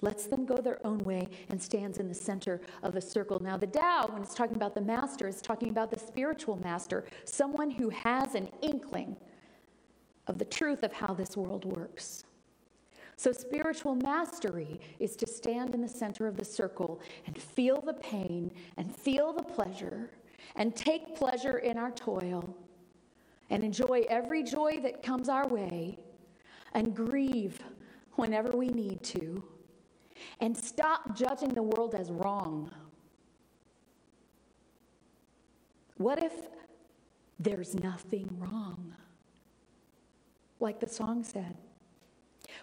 Lets 0.00 0.26
them 0.26 0.46
go 0.46 0.56
their 0.56 0.84
own 0.86 0.98
way 0.98 1.28
and 1.50 1.60
stands 1.60 1.98
in 1.98 2.08
the 2.08 2.14
center 2.14 2.60
of 2.82 2.94
the 2.94 3.00
circle. 3.00 3.40
Now, 3.40 3.56
the 3.56 3.66
Tao, 3.66 4.08
when 4.12 4.22
it's 4.22 4.34
talking 4.34 4.56
about 4.56 4.74
the 4.74 4.80
master, 4.80 5.26
is 5.26 5.42
talking 5.42 5.70
about 5.70 5.90
the 5.90 5.98
spiritual 5.98 6.56
master, 6.56 7.04
someone 7.24 7.70
who 7.70 7.90
has 7.90 8.34
an 8.34 8.48
inkling 8.62 9.16
of 10.28 10.38
the 10.38 10.44
truth 10.44 10.82
of 10.82 10.92
how 10.92 11.14
this 11.14 11.36
world 11.36 11.64
works. 11.64 12.24
So, 13.18 13.32
spiritual 13.32 13.96
mastery 13.96 14.80
is 15.00 15.16
to 15.16 15.26
stand 15.26 15.74
in 15.74 15.80
the 15.80 15.88
center 15.88 16.28
of 16.28 16.36
the 16.36 16.44
circle 16.44 17.00
and 17.26 17.36
feel 17.36 17.80
the 17.80 17.94
pain 17.94 18.52
and 18.76 18.94
feel 18.94 19.32
the 19.32 19.42
pleasure 19.42 20.12
and 20.54 20.76
take 20.76 21.16
pleasure 21.16 21.58
in 21.58 21.76
our 21.78 21.90
toil 21.90 22.56
and 23.50 23.64
enjoy 23.64 24.04
every 24.08 24.44
joy 24.44 24.78
that 24.84 25.02
comes 25.02 25.28
our 25.28 25.48
way 25.48 25.98
and 26.74 26.94
grieve 26.94 27.60
whenever 28.14 28.56
we 28.56 28.68
need 28.68 29.02
to 29.02 29.42
and 30.38 30.56
stop 30.56 31.16
judging 31.16 31.52
the 31.52 31.62
world 31.62 31.96
as 31.96 32.12
wrong. 32.12 32.70
What 35.96 36.22
if 36.22 36.34
there's 37.40 37.74
nothing 37.74 38.28
wrong? 38.38 38.94
Like 40.60 40.78
the 40.78 40.88
song 40.88 41.24
said. 41.24 41.56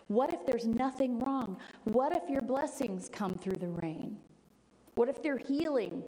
What 0.07 0.33
if 0.33 0.45
there's 0.45 0.67
nothing 0.67 1.19
wrong? 1.19 1.57
What 1.85 2.15
if 2.15 2.29
your 2.29 2.41
blessings 2.41 3.09
come 3.09 3.33
through 3.33 3.55
the 3.55 3.69
rain? 3.69 4.17
What 4.95 5.09
if 5.09 5.21
their 5.21 5.37
healing 5.37 6.03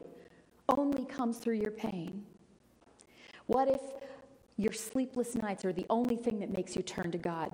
only 0.70 1.06
comes 1.06 1.40
through 1.40 1.56
your 1.56 1.72
pain? 1.72 2.24
What 3.48 3.70
if 3.70 3.82
your 4.58 4.74
sleepless 4.74 5.36
nights 5.36 5.66
are 5.66 5.74
the 5.74 5.86
only 5.90 6.16
thing 6.16 6.40
that 6.40 6.52
makes 6.52 6.76
you 6.76 6.82
turn 6.84 7.12
to 7.12 7.18
God? 7.18 7.52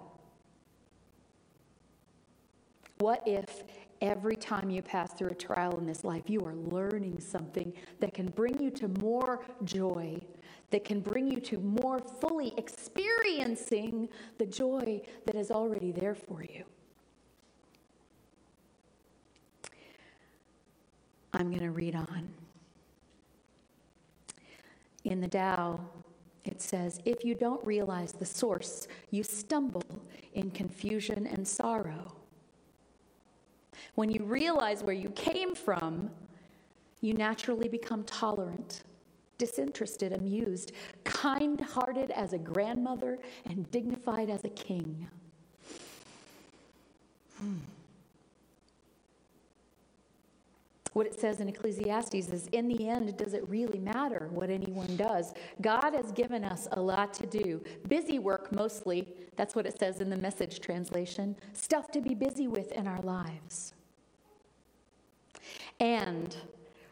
What 2.99 3.23
if 3.25 3.63
Every 4.03 4.35
time 4.35 4.69
you 4.69 4.81
pass 4.81 5.13
through 5.13 5.29
a 5.29 5.35
trial 5.35 5.77
in 5.77 5.85
this 5.85 6.03
life, 6.03 6.23
you 6.29 6.41
are 6.41 6.55
learning 6.55 7.21
something 7.21 7.71
that 8.01 8.13
can 8.13 8.25
bring 8.31 8.61
you 8.61 8.69
to 8.71 8.89
more 8.99 9.45
joy, 9.63 10.19
that 10.71 10.83
can 10.83 10.99
bring 10.99 11.25
you 11.25 11.39
to 11.39 11.57
more 11.59 11.99
fully 11.99 12.53
experiencing 12.57 14.09
the 14.39 14.45
joy 14.45 15.01
that 15.25 15.35
is 15.35 15.51
already 15.51 15.93
there 15.93 16.15
for 16.15 16.43
you. 16.43 16.65
I'm 21.31 21.47
going 21.49 21.63
to 21.63 21.71
read 21.71 21.95
on. 21.95 22.27
In 25.05 25.21
the 25.21 25.29
Tao, 25.29 25.79
it 26.43 26.61
says, 26.61 26.99
If 27.05 27.23
you 27.23 27.35
don't 27.35 27.65
realize 27.65 28.11
the 28.11 28.25
source, 28.25 28.89
you 29.11 29.23
stumble 29.23 29.85
in 30.33 30.51
confusion 30.51 31.25
and 31.25 31.47
sorrow. 31.47 32.17
When 33.95 34.09
you 34.09 34.23
realize 34.23 34.83
where 34.83 34.95
you 34.95 35.09
came 35.11 35.53
from, 35.53 36.09
you 37.01 37.13
naturally 37.13 37.67
become 37.67 38.03
tolerant, 38.05 38.83
disinterested, 39.37 40.13
amused, 40.13 40.71
kind 41.03 41.59
hearted 41.59 42.11
as 42.11 42.33
a 42.33 42.37
grandmother, 42.37 43.19
and 43.49 43.69
dignified 43.71 44.29
as 44.29 44.43
a 44.45 44.49
king. 44.49 45.07
Hmm. 47.39 47.57
What 50.93 51.07
it 51.07 51.19
says 51.19 51.39
in 51.39 51.49
Ecclesiastes 51.49 52.13
is 52.29 52.47
in 52.51 52.67
the 52.67 52.87
end, 52.87 53.17
does 53.17 53.33
it 53.33 53.47
really 53.49 53.79
matter 53.79 54.29
what 54.31 54.51
anyone 54.51 54.95
does? 54.95 55.33
God 55.59 55.93
has 55.95 56.11
given 56.11 56.43
us 56.43 56.67
a 56.71 56.81
lot 56.81 57.13
to 57.15 57.25
do. 57.25 57.61
Busy 57.87 58.19
work 58.19 58.51
mostly. 58.51 59.07
That's 59.35 59.55
what 59.55 59.65
it 59.65 59.79
says 59.79 60.01
in 60.01 60.09
the 60.11 60.17
message 60.17 60.59
translation. 60.59 61.35
Stuff 61.53 61.89
to 61.91 62.01
be 62.01 62.13
busy 62.13 62.47
with 62.47 62.71
in 62.73 62.87
our 62.87 63.01
lives. 63.01 63.73
And 65.79 66.35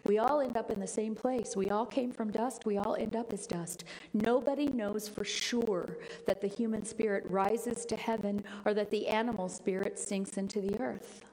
we 0.06 0.18
all 0.18 0.42
end 0.42 0.58
up 0.58 0.72
in 0.72 0.80
the 0.80 0.88
same 0.88 1.14
place. 1.14 1.56
We 1.56 1.70
all 1.70 1.86
came 1.86 2.12
from 2.12 2.32
dust. 2.32 2.66
We 2.66 2.78
all 2.78 2.96
end 2.96 3.16
up 3.16 3.32
as 3.34 3.46
dust. 3.46 3.84
Nobody 4.14 4.68
knows 4.68 5.08
for 5.08 5.24
sure 5.24 6.00
that 6.26 6.42
the 6.42 6.48
human 6.48 6.84
spirit 6.84 7.24
rises 7.30 7.86
to 7.86 7.96
heaven 7.96 8.44
or 8.66 8.74
that 8.74 8.90
the 8.90 9.08
animal 9.08 9.48
spirit 9.48 10.00
sinks 10.00 10.38
into 10.38 10.60
the 10.60 10.80
earth. 10.80 11.26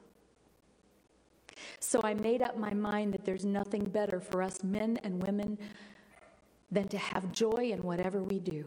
So 1.79 2.01
I 2.03 2.13
made 2.13 2.41
up 2.41 2.57
my 2.57 2.73
mind 2.73 3.13
that 3.13 3.25
there's 3.25 3.45
nothing 3.45 3.83
better 3.85 4.19
for 4.19 4.41
us 4.41 4.63
men 4.63 4.99
and 5.03 5.21
women 5.23 5.57
than 6.71 6.87
to 6.89 6.97
have 6.97 7.31
joy 7.31 7.71
in 7.71 7.81
whatever 7.81 8.23
we 8.23 8.39
do. 8.39 8.65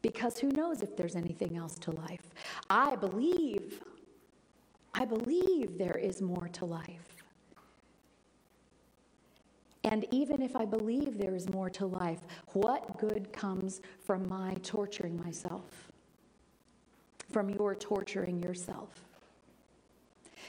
Because 0.00 0.38
who 0.38 0.48
knows 0.48 0.82
if 0.82 0.96
there's 0.96 1.14
anything 1.14 1.56
else 1.56 1.78
to 1.80 1.92
life? 1.92 2.34
I 2.68 2.96
believe, 2.96 3.82
I 4.94 5.04
believe 5.04 5.78
there 5.78 5.98
is 5.98 6.20
more 6.20 6.48
to 6.54 6.64
life. 6.64 7.11
And 9.84 10.06
even 10.10 10.42
if 10.42 10.54
I 10.54 10.64
believe 10.64 11.18
there 11.18 11.34
is 11.34 11.48
more 11.50 11.68
to 11.70 11.86
life, 11.86 12.20
what 12.52 12.98
good 12.98 13.32
comes 13.32 13.80
from 14.04 14.28
my 14.28 14.54
torturing 14.62 15.20
myself? 15.22 15.90
From 17.30 17.50
your 17.50 17.74
torturing 17.74 18.42
yourself? 18.42 18.90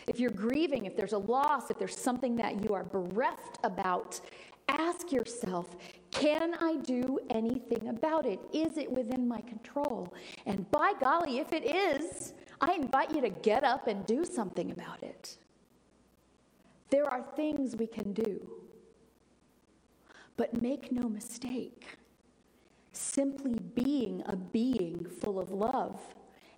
If 0.08 0.20
you're 0.20 0.32
grieving, 0.32 0.86
if 0.86 0.96
there's 0.96 1.14
a 1.14 1.18
loss, 1.18 1.72
if 1.72 1.80
there's 1.80 1.98
something 1.98 2.36
that 2.36 2.64
you 2.64 2.74
are 2.74 2.84
bereft 2.84 3.58
about, 3.64 4.20
ask 4.68 5.12
yourself 5.12 5.76
can 6.12 6.54
I 6.62 6.76
do 6.78 7.20
anything 7.32 7.88
about 7.88 8.28
it? 8.28 8.40
Is 8.54 8.78
it 8.78 8.90
within 8.92 9.28
my 9.28 9.42
control? 9.42 10.14
And 10.46 10.70
by 10.70 10.94
golly, 11.02 11.40
if 11.40 11.52
it 11.54 11.66
is, 11.66 12.34
I 12.62 12.74
invite 12.74 13.14
you 13.16 13.22
to 13.22 13.30
get 13.30 13.64
up 13.64 13.88
and 13.88 14.06
do 14.06 14.24
something 14.24 14.72
about 14.72 15.02
it. 15.02 15.38
There 16.92 17.10
are 17.10 17.24
things 17.36 17.76
we 17.76 17.88
can 17.88 18.14
do. 18.14 18.48
But 20.38 20.62
make 20.62 20.92
no 20.92 21.08
mistake, 21.08 21.98
simply 22.92 23.56
being 23.76 24.24
a 24.26 24.36
being 24.36 25.06
full 25.22 25.40
of 25.40 25.52
love 25.52 26.02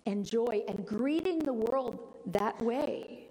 and 0.06 0.24
joy 0.24 0.62
and 0.68 0.86
greeting 0.86 1.40
the 1.40 1.52
world 1.52 1.98
that 2.26 2.60
way 2.62 3.26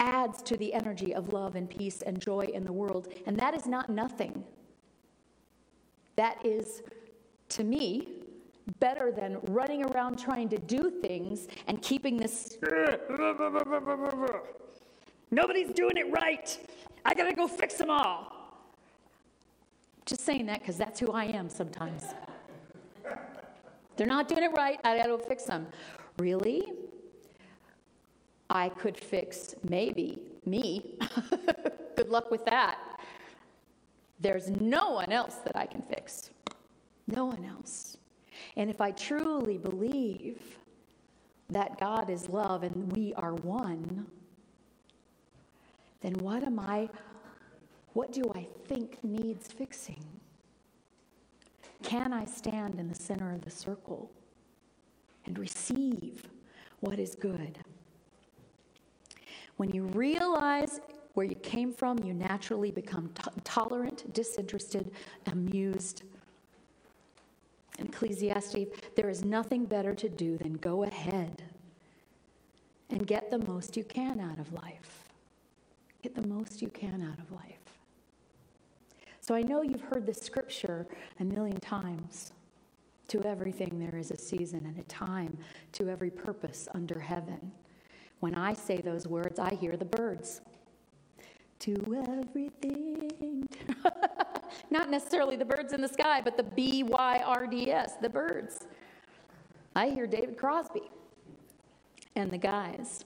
adds 0.00 0.42
to 0.42 0.56
the 0.56 0.72
energy 0.72 1.14
of 1.14 1.32
love 1.32 1.56
and 1.56 1.68
peace 1.68 2.02
and 2.02 2.20
joy 2.20 2.46
in 2.54 2.64
the 2.64 2.72
world. 2.72 3.08
And 3.26 3.36
that 3.38 3.54
is 3.54 3.66
not 3.66 3.90
nothing. 3.90 4.44
That 6.16 6.44
is, 6.44 6.82
to 7.50 7.64
me, 7.64 8.08
better 8.78 9.10
than 9.10 9.38
running 9.48 9.84
around 9.86 10.18
trying 10.18 10.48
to 10.50 10.58
do 10.58 10.90
things 10.90 11.48
and 11.66 11.80
keeping 11.82 12.16
this. 12.16 12.58
Nobody's 15.30 15.70
doing 15.70 15.96
it 15.96 16.10
right. 16.12 16.58
I 17.04 17.14
gotta 17.14 17.34
go 17.34 17.48
fix 17.48 17.74
them 17.74 17.90
all. 17.90 18.37
Just 20.08 20.22
saying 20.22 20.46
that 20.46 20.60
because 20.60 20.78
that's 20.78 20.98
who 20.98 21.12
I 21.12 21.24
am 21.24 21.50
sometimes. 21.50 22.02
They're 23.98 24.06
not 24.06 24.26
doing 24.26 24.42
it 24.42 24.52
right. 24.56 24.80
I 24.82 24.96
gotta 24.96 25.18
fix 25.18 25.44
them. 25.44 25.66
Really? 26.18 26.72
I 28.48 28.70
could 28.70 28.96
fix 28.96 29.54
maybe 29.68 30.22
me. 30.46 30.98
Good 31.96 32.08
luck 32.08 32.30
with 32.30 32.46
that. 32.46 32.78
There's 34.18 34.48
no 34.48 34.92
one 34.92 35.12
else 35.12 35.34
that 35.44 35.54
I 35.54 35.66
can 35.66 35.82
fix. 35.82 36.30
No 37.06 37.26
one 37.26 37.44
else. 37.44 37.98
And 38.56 38.70
if 38.70 38.80
I 38.80 38.92
truly 38.92 39.58
believe 39.58 40.40
that 41.50 41.78
God 41.78 42.08
is 42.08 42.30
love 42.30 42.62
and 42.62 42.90
we 42.92 43.12
are 43.12 43.34
one, 43.34 44.06
then 46.00 46.14
what 46.14 46.42
am 46.44 46.58
I, 46.58 46.88
what 47.92 48.12
do 48.12 48.22
I 48.34 48.46
think 48.66 49.02
needs 49.02 49.48
fixing? 49.48 50.04
Can 51.82 52.12
I 52.12 52.24
stand 52.24 52.78
in 52.78 52.88
the 52.88 52.94
center 52.94 53.32
of 53.32 53.42
the 53.42 53.50
circle 53.50 54.10
and 55.26 55.38
receive 55.38 56.24
what 56.80 56.98
is 56.98 57.14
good? 57.14 57.58
When 59.56 59.70
you 59.70 59.84
realize 59.84 60.80
where 61.14 61.26
you 61.26 61.34
came 61.36 61.72
from, 61.72 61.98
you 61.98 62.14
naturally 62.14 62.70
become 62.70 63.10
t- 63.14 63.30
tolerant, 63.42 64.12
disinterested, 64.14 64.92
amused. 65.26 66.02
In 67.78 67.86
Ecclesiastes, 67.86 68.70
there 68.96 69.08
is 69.08 69.24
nothing 69.24 69.64
better 69.64 69.94
to 69.94 70.08
do 70.08 70.36
than 70.38 70.54
go 70.54 70.84
ahead 70.84 71.42
and 72.90 73.06
get 73.06 73.30
the 73.30 73.38
most 73.38 73.76
you 73.76 73.84
can 73.84 74.20
out 74.20 74.38
of 74.38 74.52
life. 74.52 75.08
Get 76.02 76.14
the 76.14 76.26
most 76.26 76.62
you 76.62 76.68
can 76.68 77.02
out 77.02 77.18
of 77.18 77.30
life. 77.32 77.57
So 79.28 79.34
I 79.34 79.42
know 79.42 79.60
you've 79.60 79.82
heard 79.82 80.06
this 80.06 80.22
scripture 80.22 80.86
a 81.20 81.24
million 81.24 81.60
times. 81.60 82.32
To 83.08 83.22
everything 83.26 83.78
there 83.78 83.98
is 83.98 84.10
a 84.10 84.16
season 84.16 84.64
and 84.64 84.78
a 84.78 84.82
time, 84.84 85.36
to 85.72 85.90
every 85.90 86.08
purpose 86.08 86.66
under 86.74 86.98
heaven. 86.98 87.52
When 88.20 88.34
I 88.34 88.54
say 88.54 88.78
those 88.78 89.06
words, 89.06 89.38
I 89.38 89.54
hear 89.54 89.76
the 89.76 89.84
birds. 89.84 90.40
To 91.58 91.74
everything. 92.08 93.46
Not 94.70 94.88
necessarily 94.88 95.36
the 95.36 95.44
birds 95.44 95.74
in 95.74 95.82
the 95.82 95.88
sky, 95.88 96.22
but 96.22 96.38
the 96.38 96.44
B 96.44 96.82
Y 96.84 97.22
R 97.22 97.46
D 97.46 97.70
S, 97.70 97.96
the 98.00 98.08
Byrds. 98.08 98.66
I 99.76 99.90
hear 99.90 100.06
David 100.06 100.38
Crosby 100.38 100.90
and 102.16 102.30
the 102.30 102.38
guys. 102.38 103.04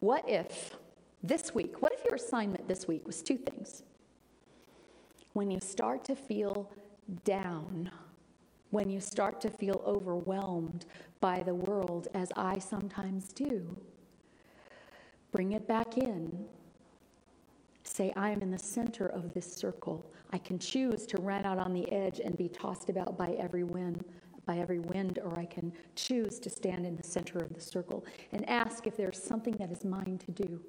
What 0.00 0.28
if 0.28 0.76
this 1.22 1.54
week, 1.54 1.82
what 1.82 1.92
if 1.92 2.04
your 2.04 2.14
assignment 2.14 2.68
this 2.68 2.86
week 2.86 3.06
was 3.06 3.22
two 3.22 3.36
things? 3.36 3.82
When 5.32 5.50
you 5.50 5.60
start 5.60 6.04
to 6.04 6.16
feel 6.16 6.70
down, 7.24 7.90
when 8.70 8.90
you 8.90 9.00
start 9.00 9.40
to 9.42 9.50
feel 9.50 9.82
overwhelmed 9.86 10.86
by 11.20 11.42
the 11.42 11.54
world, 11.54 12.08
as 12.14 12.32
I 12.36 12.58
sometimes 12.58 13.32
do. 13.32 13.76
Bring 15.32 15.52
it 15.52 15.66
back 15.66 15.98
in. 15.98 16.46
Say, 17.84 18.12
I 18.16 18.30
am 18.30 18.42
in 18.42 18.50
the 18.50 18.58
center 18.58 19.06
of 19.06 19.32
this 19.32 19.50
circle. 19.52 20.10
I 20.32 20.38
can 20.38 20.58
choose 20.58 21.06
to 21.06 21.20
run 21.20 21.44
out 21.44 21.58
on 21.58 21.72
the 21.72 21.90
edge 21.92 22.20
and 22.20 22.36
be 22.36 22.48
tossed 22.48 22.88
about 22.88 23.16
by 23.16 23.30
every 23.38 23.64
wind, 23.64 24.04
by 24.44 24.58
every 24.58 24.80
wind, 24.80 25.18
or 25.22 25.38
I 25.38 25.44
can 25.44 25.72
choose 25.94 26.38
to 26.40 26.50
stand 26.50 26.84
in 26.84 26.96
the 26.96 27.02
center 27.02 27.38
of 27.38 27.54
the 27.54 27.60
circle 27.60 28.04
and 28.32 28.48
ask 28.48 28.86
if 28.86 28.96
there's 28.96 29.22
something 29.22 29.54
that 29.58 29.70
is 29.70 29.84
mine 29.84 30.18
to 30.26 30.32
do. 30.32 30.60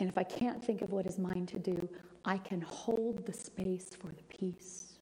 And 0.00 0.08
if 0.08 0.18
I 0.18 0.24
can't 0.24 0.62
think 0.62 0.82
of 0.82 0.90
what 0.90 1.06
is 1.06 1.18
mine 1.18 1.46
to 1.46 1.58
do, 1.58 1.88
I 2.24 2.38
can 2.38 2.60
hold 2.62 3.24
the 3.26 3.32
space 3.32 3.90
for 3.90 4.08
the 4.08 4.22
peace. 4.28 4.94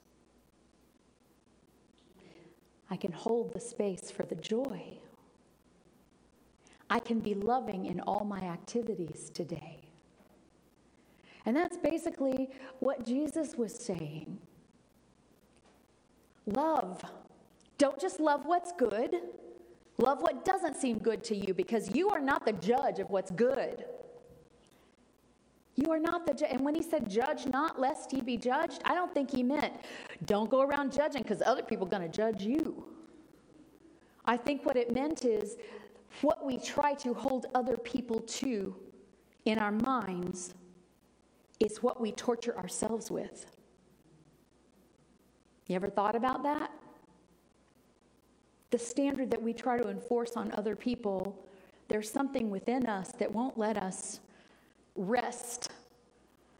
I 2.91 2.95
can 2.95 3.11
hold 3.11 3.53
the 3.53 3.59
space 3.59 4.11
for 4.11 4.23
the 4.23 4.35
joy. 4.35 4.99
I 6.89 6.99
can 6.99 7.19
be 7.19 7.33
loving 7.33 7.85
in 7.85 7.99
all 8.01 8.25
my 8.25 8.39
activities 8.39 9.31
today. 9.33 9.79
And 11.45 11.55
that's 11.55 11.77
basically 11.77 12.49
what 12.79 13.05
Jesus 13.05 13.55
was 13.55 13.73
saying. 13.73 14.37
Love. 16.45 17.03
Don't 17.77 17.99
just 17.99 18.19
love 18.19 18.45
what's 18.45 18.73
good, 18.73 19.15
Love 19.99 20.21
what 20.21 20.45
doesn't 20.45 20.77
seem 20.77 20.97
good 20.97 21.23
to 21.25 21.35
you 21.35 21.53
because 21.53 21.93
you 21.93 22.09
are 22.09 22.21
not 22.21 22.45
the 22.45 22.53
judge 22.53 22.99
of 22.99 23.09
what's 23.09 23.31
good. 23.31 23.83
You 25.79 25.91
are 25.91 25.99
not 25.99 26.25
the 26.25 26.33
judge. 26.33 26.49
And 26.51 26.61
when 26.61 26.75
he 26.75 26.81
said, 26.81 27.09
judge 27.09 27.45
not 27.45 27.79
lest 27.79 28.11
ye 28.11 28.19
be 28.19 28.35
judged, 28.35 28.81
I 28.83 28.93
don't 28.93 29.13
think 29.13 29.31
he 29.31 29.43
meant 29.43 29.73
don't 30.25 30.49
go 30.49 30.61
around 30.61 30.91
judging 30.91 31.21
because 31.21 31.41
other 31.45 31.63
people 31.63 31.87
are 31.87 31.89
going 31.89 32.01
to 32.01 32.09
judge 32.09 32.43
you. 32.43 32.83
I 34.25 34.35
think 34.35 34.65
what 34.65 34.75
it 34.75 34.93
meant 34.93 35.23
is 35.23 35.55
what 36.21 36.45
we 36.45 36.57
try 36.57 36.93
to 36.95 37.13
hold 37.13 37.45
other 37.55 37.77
people 37.77 38.19
to 38.19 38.75
in 39.45 39.57
our 39.57 39.71
minds 39.71 40.53
is 41.59 41.81
what 41.81 42.01
we 42.01 42.11
torture 42.11 42.57
ourselves 42.57 43.09
with. 43.09 43.45
You 45.67 45.75
ever 45.75 45.89
thought 45.89 46.15
about 46.15 46.43
that? 46.43 46.71
The 48.71 48.79
standard 48.79 49.31
that 49.31 49.41
we 49.41 49.53
try 49.53 49.77
to 49.77 49.89
enforce 49.89 50.35
on 50.35 50.51
other 50.53 50.75
people, 50.75 51.41
there's 51.87 52.11
something 52.11 52.49
within 52.49 52.85
us 52.85 53.13
that 53.13 53.31
won't 53.31 53.57
let 53.57 53.77
us 53.77 54.19
rest. 54.99 55.71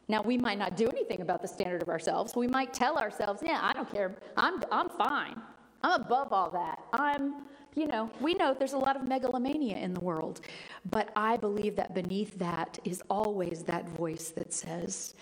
Now, 0.08 0.24
we 0.24 0.38
might 0.38 0.58
not 0.58 0.76
do 0.76 0.88
anything 0.88 1.22
about 1.22 1.42
the 1.42 1.48
standard 1.48 1.84
of 1.84 1.90
ourselves. 1.90 2.36
We 2.36 2.48
might 2.48 2.74
tell 2.74 2.98
ourselves, 2.98 3.44
yeah, 3.46 3.60
I 3.62 3.74
don't 3.74 3.92
care. 3.92 4.16
I'm, 4.38 4.64
I'm 4.72 4.90
fine. 4.90 5.40
I'm 5.84 6.02
above 6.02 6.34
all 6.34 6.50
that. 6.52 6.80
I'm, 6.94 7.46
you 7.76 7.86
know, 7.86 8.10
we 8.20 8.34
know 8.34 8.56
there's 8.58 8.74
a 8.74 8.78
lot 8.78 8.96
of 8.96 9.08
megalomania 9.08 9.78
in 9.78 9.94
the 9.94 10.00
world. 10.00 10.42
But 10.90 11.12
I 11.16 11.38
believe 11.38 11.76
that 11.76 11.94
beneath 11.94 12.38
that 12.40 12.80
is 12.84 13.04
always 13.10 13.64
that 13.64 13.88
voice 13.90 14.30
that 14.32 14.52
says, 14.52 15.14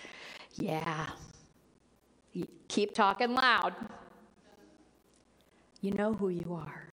yeah, 0.54 1.06
keep 2.68 2.94
talking 2.94 3.34
loud. 3.34 3.74
You 5.82 5.92
know 5.92 6.14
who 6.14 6.30
you 6.30 6.54
are. 6.54 6.88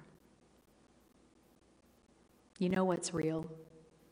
You 2.59 2.69
know 2.69 2.83
what's 2.85 3.13
real. 3.13 3.49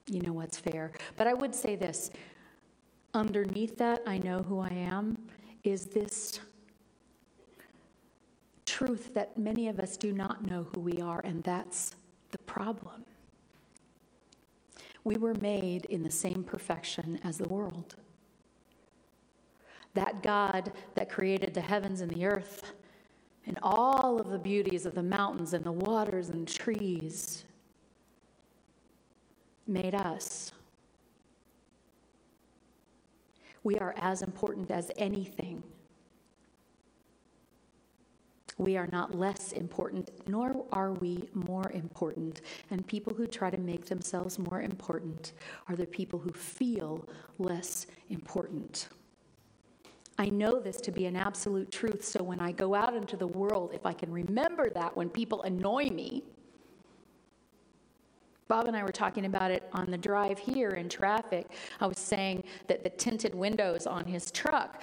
You 0.07 0.21
know 0.21 0.33
what's 0.33 0.57
fair. 0.57 0.91
But 1.15 1.27
I 1.27 1.33
would 1.33 1.55
say 1.55 1.75
this 1.75 2.11
underneath 3.13 3.77
that, 3.77 4.01
I 4.05 4.17
know 4.17 4.39
who 4.39 4.59
I 4.59 4.69
am, 4.69 5.17
is 5.63 5.85
this 5.85 6.39
truth 8.65 9.13
that 9.13 9.37
many 9.37 9.67
of 9.67 9.79
us 9.79 9.97
do 9.97 10.11
not 10.11 10.45
know 10.45 10.67
who 10.73 10.81
we 10.81 10.99
are, 10.99 11.21
and 11.23 11.43
that's 11.43 11.95
the 12.31 12.37
problem. 12.39 13.05
We 15.03 15.15
were 15.15 15.35
made 15.35 15.85
in 15.85 16.03
the 16.03 16.11
same 16.11 16.43
perfection 16.43 17.19
as 17.23 17.37
the 17.37 17.47
world. 17.47 17.95
That 19.93 20.23
God 20.23 20.71
that 20.95 21.09
created 21.09 21.53
the 21.53 21.61
heavens 21.61 22.01
and 22.01 22.09
the 22.09 22.25
earth 22.25 22.73
and 23.45 23.59
all 23.61 24.19
of 24.19 24.29
the 24.29 24.39
beauties 24.39 24.85
of 24.85 24.95
the 24.95 25.03
mountains 25.03 25.53
and 25.53 25.63
the 25.63 25.71
waters 25.71 26.29
and 26.29 26.47
trees 26.47 27.45
made 29.67 29.95
us. 29.95 30.51
We 33.63 33.77
are 33.77 33.93
as 33.97 34.21
important 34.21 34.71
as 34.71 34.91
anything. 34.97 35.63
We 38.57 38.77
are 38.77 38.87
not 38.91 39.15
less 39.15 39.51
important, 39.53 40.11
nor 40.27 40.65
are 40.71 40.93
we 40.93 41.29
more 41.33 41.71
important. 41.71 42.41
And 42.69 42.85
people 42.85 43.13
who 43.13 43.25
try 43.25 43.49
to 43.49 43.57
make 43.57 43.85
themselves 43.85 44.37
more 44.37 44.61
important 44.61 45.33
are 45.67 45.75
the 45.75 45.87
people 45.87 46.19
who 46.19 46.31
feel 46.31 47.07
less 47.39 47.87
important. 48.09 48.89
I 50.19 50.29
know 50.29 50.59
this 50.59 50.77
to 50.81 50.91
be 50.91 51.07
an 51.07 51.15
absolute 51.15 51.71
truth, 51.71 52.05
so 52.05 52.21
when 52.21 52.39
I 52.39 52.51
go 52.51 52.75
out 52.75 52.95
into 52.95 53.17
the 53.17 53.25
world, 53.25 53.71
if 53.73 53.85
I 53.85 53.93
can 53.93 54.11
remember 54.11 54.69
that 54.69 54.95
when 54.95 55.09
people 55.09 55.41
annoy 55.41 55.89
me, 55.89 56.23
Bob 58.47 58.67
and 58.67 58.75
I 58.75 58.83
were 58.83 58.91
talking 58.91 59.25
about 59.25 59.51
it 59.51 59.63
on 59.73 59.89
the 59.89 59.97
drive 59.97 60.37
here 60.37 60.71
in 60.71 60.89
traffic. 60.89 61.47
I 61.79 61.87
was 61.87 61.97
saying 61.97 62.43
that 62.67 62.83
the 62.83 62.89
tinted 62.89 63.33
windows 63.33 63.87
on 63.87 64.05
his 64.05 64.31
truck, 64.31 64.81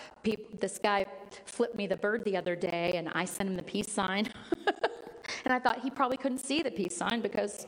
this 0.58 0.78
guy 0.78 1.06
flipped 1.44 1.76
me 1.76 1.86
the 1.86 1.96
bird 1.96 2.24
the 2.24 2.36
other 2.36 2.56
day, 2.56 2.92
and 2.94 3.08
I 3.12 3.24
sent 3.24 3.48
him 3.48 3.56
the 3.56 3.62
peace 3.62 3.90
sign. 3.92 4.28
and 5.44 5.52
I 5.52 5.58
thought 5.58 5.80
he 5.80 5.90
probably 5.90 6.16
couldn't 6.16 6.38
see 6.38 6.62
the 6.62 6.70
peace 6.70 6.96
sign 6.96 7.20
because 7.20 7.66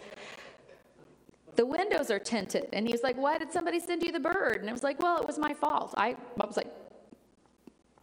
the 1.57 1.67
windows 1.67 2.11
are 2.11 2.19
tinted. 2.19 2.69
And 2.73 2.87
he 2.87 2.93
was 2.93 3.03
like, 3.03 3.17
Why 3.17 3.39
did 3.39 3.53
somebody 3.53 3.79
send 3.79 4.03
you 4.03 4.13
the 4.13 4.21
bird? 4.21 4.59
And 4.61 4.69
it 4.69 4.73
was 4.73 4.83
like, 4.83 5.01
Well, 5.01 5.19
it 5.19 5.27
was 5.27 5.39
my 5.39 5.53
fault. 5.53 5.95
I, 5.97 6.17
I 6.41 6.47
was 6.47 6.57
like, 6.57 6.69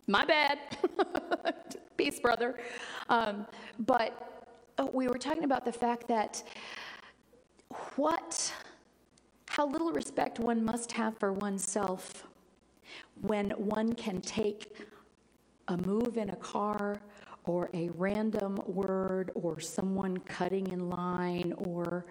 my 0.08 0.25
bad. 0.25 0.58
Peace, 1.97 2.19
brother. 2.19 2.58
Um, 3.10 3.45
but 3.80 4.47
oh, 4.80 4.89
we 4.91 5.08
were 5.08 5.19
talking 5.19 5.43
about 5.43 5.65
the 5.65 5.71
fact 5.71 6.08
that 6.08 6.43
what, 7.95 8.53
how 9.49 9.67
little 9.67 9.91
respect 9.91 10.39
one 10.39 10.63
must 10.63 10.91
have 10.93 11.17
for 11.17 11.34
oneself 11.34 12.27
when 13.21 13.51
one 13.51 13.93
can 13.93 14.21
take 14.21 14.75
a 15.67 15.77
move 15.77 16.17
in 16.17 16.29
a 16.29 16.36
car 16.38 17.01
or 17.45 17.69
a 17.73 17.89
random 17.89 18.62
word 18.65 19.32
or 19.36 19.60
someone 19.60 20.17
cutting 20.19 20.67
in 20.67 20.89
line 20.89 21.53
or 21.58 22.05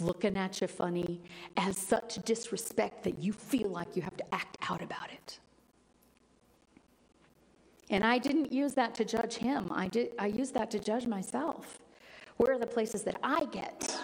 looking 0.00 0.36
at 0.36 0.60
you 0.60 0.66
funny 0.66 1.20
as 1.56 1.76
such 1.76 2.16
disrespect 2.24 3.02
that 3.02 3.18
you 3.18 3.32
feel 3.32 3.68
like 3.68 3.94
you 3.96 4.02
have 4.02 4.16
to 4.16 4.34
act 4.34 4.56
out 4.68 4.82
about 4.82 5.10
it. 5.12 5.38
And 7.90 8.04
I 8.04 8.18
didn't 8.18 8.52
use 8.52 8.74
that 8.74 8.94
to 8.96 9.04
judge 9.04 9.34
him. 9.34 9.68
I, 9.70 9.88
did, 9.88 10.10
I 10.18 10.26
used 10.26 10.54
that 10.54 10.70
to 10.70 10.78
judge 10.78 11.06
myself. 11.06 11.78
Where 12.36 12.54
are 12.54 12.58
the 12.58 12.66
places 12.66 13.02
that 13.02 13.16
I 13.22 13.44
get? 13.46 13.98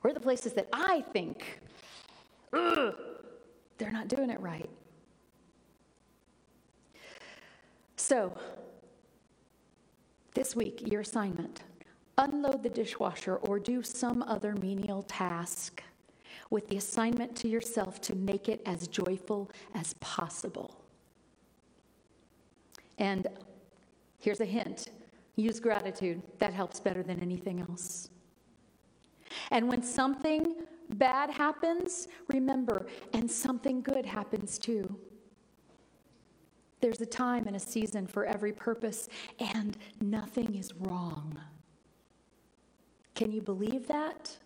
Where 0.00 0.10
are 0.10 0.14
the 0.14 0.20
places 0.20 0.52
that 0.54 0.68
I 0.72 1.02
think, 1.12 1.60
they're 2.52 3.92
not 3.92 4.08
doing 4.08 4.30
it 4.30 4.40
right? 4.40 4.68
So, 7.96 8.36
this 10.34 10.56
week, 10.56 10.90
your 10.90 11.02
assignment 11.02 11.62
unload 12.16 12.62
the 12.62 12.68
dishwasher 12.68 13.36
or 13.36 13.58
do 13.58 13.82
some 13.82 14.22
other 14.22 14.54
menial 14.54 15.02
task 15.02 15.82
with 16.50 16.68
the 16.68 16.76
assignment 16.76 17.36
to 17.36 17.48
yourself 17.48 18.00
to 18.00 18.14
make 18.14 18.48
it 18.48 18.60
as 18.66 18.88
joyful 18.88 19.50
as 19.74 19.94
possible. 19.94 20.80
And 22.98 23.26
here's 24.18 24.40
a 24.40 24.44
hint 24.44 24.90
use 25.36 25.60
gratitude. 25.60 26.20
That 26.38 26.52
helps 26.52 26.80
better 26.80 27.02
than 27.02 27.20
anything 27.20 27.60
else. 27.60 28.10
And 29.50 29.68
when 29.68 29.82
something 29.82 30.54
bad 30.90 31.30
happens, 31.30 32.08
remember, 32.28 32.86
and 33.12 33.30
something 33.30 33.82
good 33.82 34.06
happens 34.06 34.58
too. 34.58 34.98
There's 36.80 37.00
a 37.00 37.06
time 37.06 37.46
and 37.46 37.56
a 37.56 37.60
season 37.60 38.06
for 38.06 38.24
every 38.24 38.52
purpose, 38.52 39.08
and 39.38 39.76
nothing 40.00 40.54
is 40.54 40.72
wrong. 40.74 41.38
Can 43.14 43.30
you 43.30 43.42
believe 43.42 43.86
that? 43.88 44.36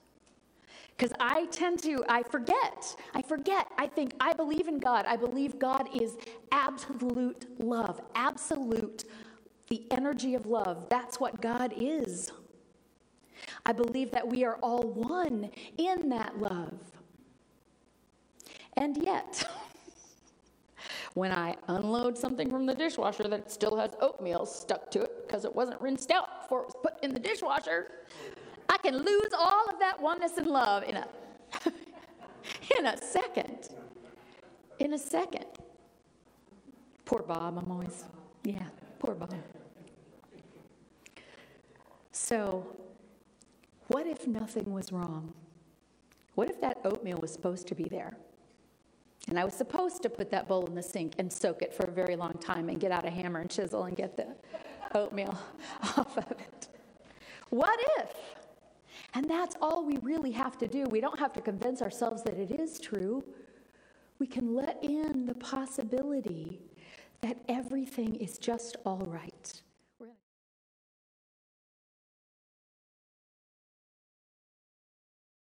Because 0.96 1.12
I 1.20 1.46
tend 1.46 1.80
to, 1.82 2.04
I 2.08 2.22
forget. 2.22 2.96
I 3.14 3.22
forget. 3.22 3.66
I 3.78 3.86
think 3.86 4.14
I 4.20 4.32
believe 4.32 4.68
in 4.68 4.78
God. 4.78 5.06
I 5.06 5.16
believe 5.16 5.58
God 5.58 5.88
is 5.94 6.16
absolute 6.52 7.46
love, 7.60 8.00
absolute, 8.14 9.04
the 9.68 9.86
energy 9.90 10.34
of 10.34 10.46
love. 10.46 10.88
That's 10.88 11.18
what 11.18 11.40
God 11.40 11.72
is. 11.76 12.32
I 13.66 13.72
believe 13.72 14.10
that 14.10 14.26
we 14.26 14.44
are 14.44 14.56
all 14.56 14.82
one 14.82 15.50
in 15.78 16.08
that 16.10 16.38
love. 16.38 16.74
And 18.76 18.96
yet, 19.02 19.46
when 21.14 21.32
I 21.32 21.56
unload 21.68 22.18
something 22.18 22.50
from 22.50 22.66
the 22.66 22.74
dishwasher 22.74 23.28
that 23.28 23.50
still 23.50 23.76
has 23.76 23.92
oatmeal 24.00 24.44
stuck 24.44 24.90
to 24.90 25.02
it 25.02 25.26
because 25.26 25.44
it 25.44 25.54
wasn't 25.54 25.80
rinsed 25.80 26.10
out 26.10 26.42
before 26.42 26.60
it 26.62 26.66
was 26.66 26.76
put 26.82 27.02
in 27.02 27.14
the 27.14 27.20
dishwasher, 27.20 27.92
I 28.68 28.76
can 28.78 28.96
lose 28.96 29.32
all 29.38 29.66
of 29.68 29.78
that 29.78 30.00
oneness 30.00 30.36
and 30.36 30.46
love 30.46 30.82
in 30.82 30.96
a 30.96 31.08
in 32.78 32.86
a 32.86 32.96
second. 33.00 33.70
In 34.80 34.92
a 34.94 34.98
second. 34.98 35.46
Poor 37.04 37.22
Bob, 37.22 37.58
I'm 37.58 37.70
always 37.70 38.04
yeah, 38.42 38.64
poor 38.98 39.14
Bob. 39.14 39.32
So, 42.12 42.66
what 43.88 44.06
if 44.06 44.26
nothing 44.26 44.72
was 44.72 44.92
wrong? 44.92 45.32
What 46.34 46.50
if 46.50 46.60
that 46.60 46.78
oatmeal 46.84 47.18
was 47.18 47.32
supposed 47.32 47.68
to 47.68 47.74
be 47.74 47.84
there? 47.84 48.16
And 49.28 49.38
I 49.38 49.44
was 49.44 49.54
supposed 49.54 50.02
to 50.02 50.10
put 50.10 50.30
that 50.30 50.48
bowl 50.48 50.66
in 50.66 50.74
the 50.74 50.82
sink 50.82 51.14
and 51.18 51.32
soak 51.32 51.62
it 51.62 51.72
for 51.72 51.84
a 51.84 51.90
very 51.90 52.16
long 52.16 52.34
time 52.34 52.68
and 52.68 52.78
get 52.78 52.92
out 52.92 53.06
a 53.06 53.10
hammer 53.10 53.40
and 53.40 53.50
chisel 53.50 53.84
and 53.84 53.96
get 53.96 54.16
the 54.16 54.26
oatmeal 54.94 55.38
off 55.82 56.16
of 56.16 56.30
it. 56.32 56.68
What 57.50 57.78
if? 57.98 58.10
And 59.14 59.30
that's 59.30 59.56
all 59.62 59.84
we 59.84 59.96
really 59.98 60.32
have 60.32 60.58
to 60.58 60.66
do. 60.66 60.84
We 60.90 61.00
don't 61.00 61.18
have 61.18 61.32
to 61.34 61.40
convince 61.40 61.82
ourselves 61.82 62.22
that 62.24 62.34
it 62.34 62.50
is 62.50 62.80
true. 62.80 63.24
We 64.18 64.26
can 64.26 64.54
let 64.54 64.82
in 64.82 65.24
the 65.26 65.34
possibility 65.34 66.60
that 67.20 67.38
everything 67.48 68.16
is 68.16 68.38
just 68.38 68.76
all 68.84 69.04
right. 69.06 69.62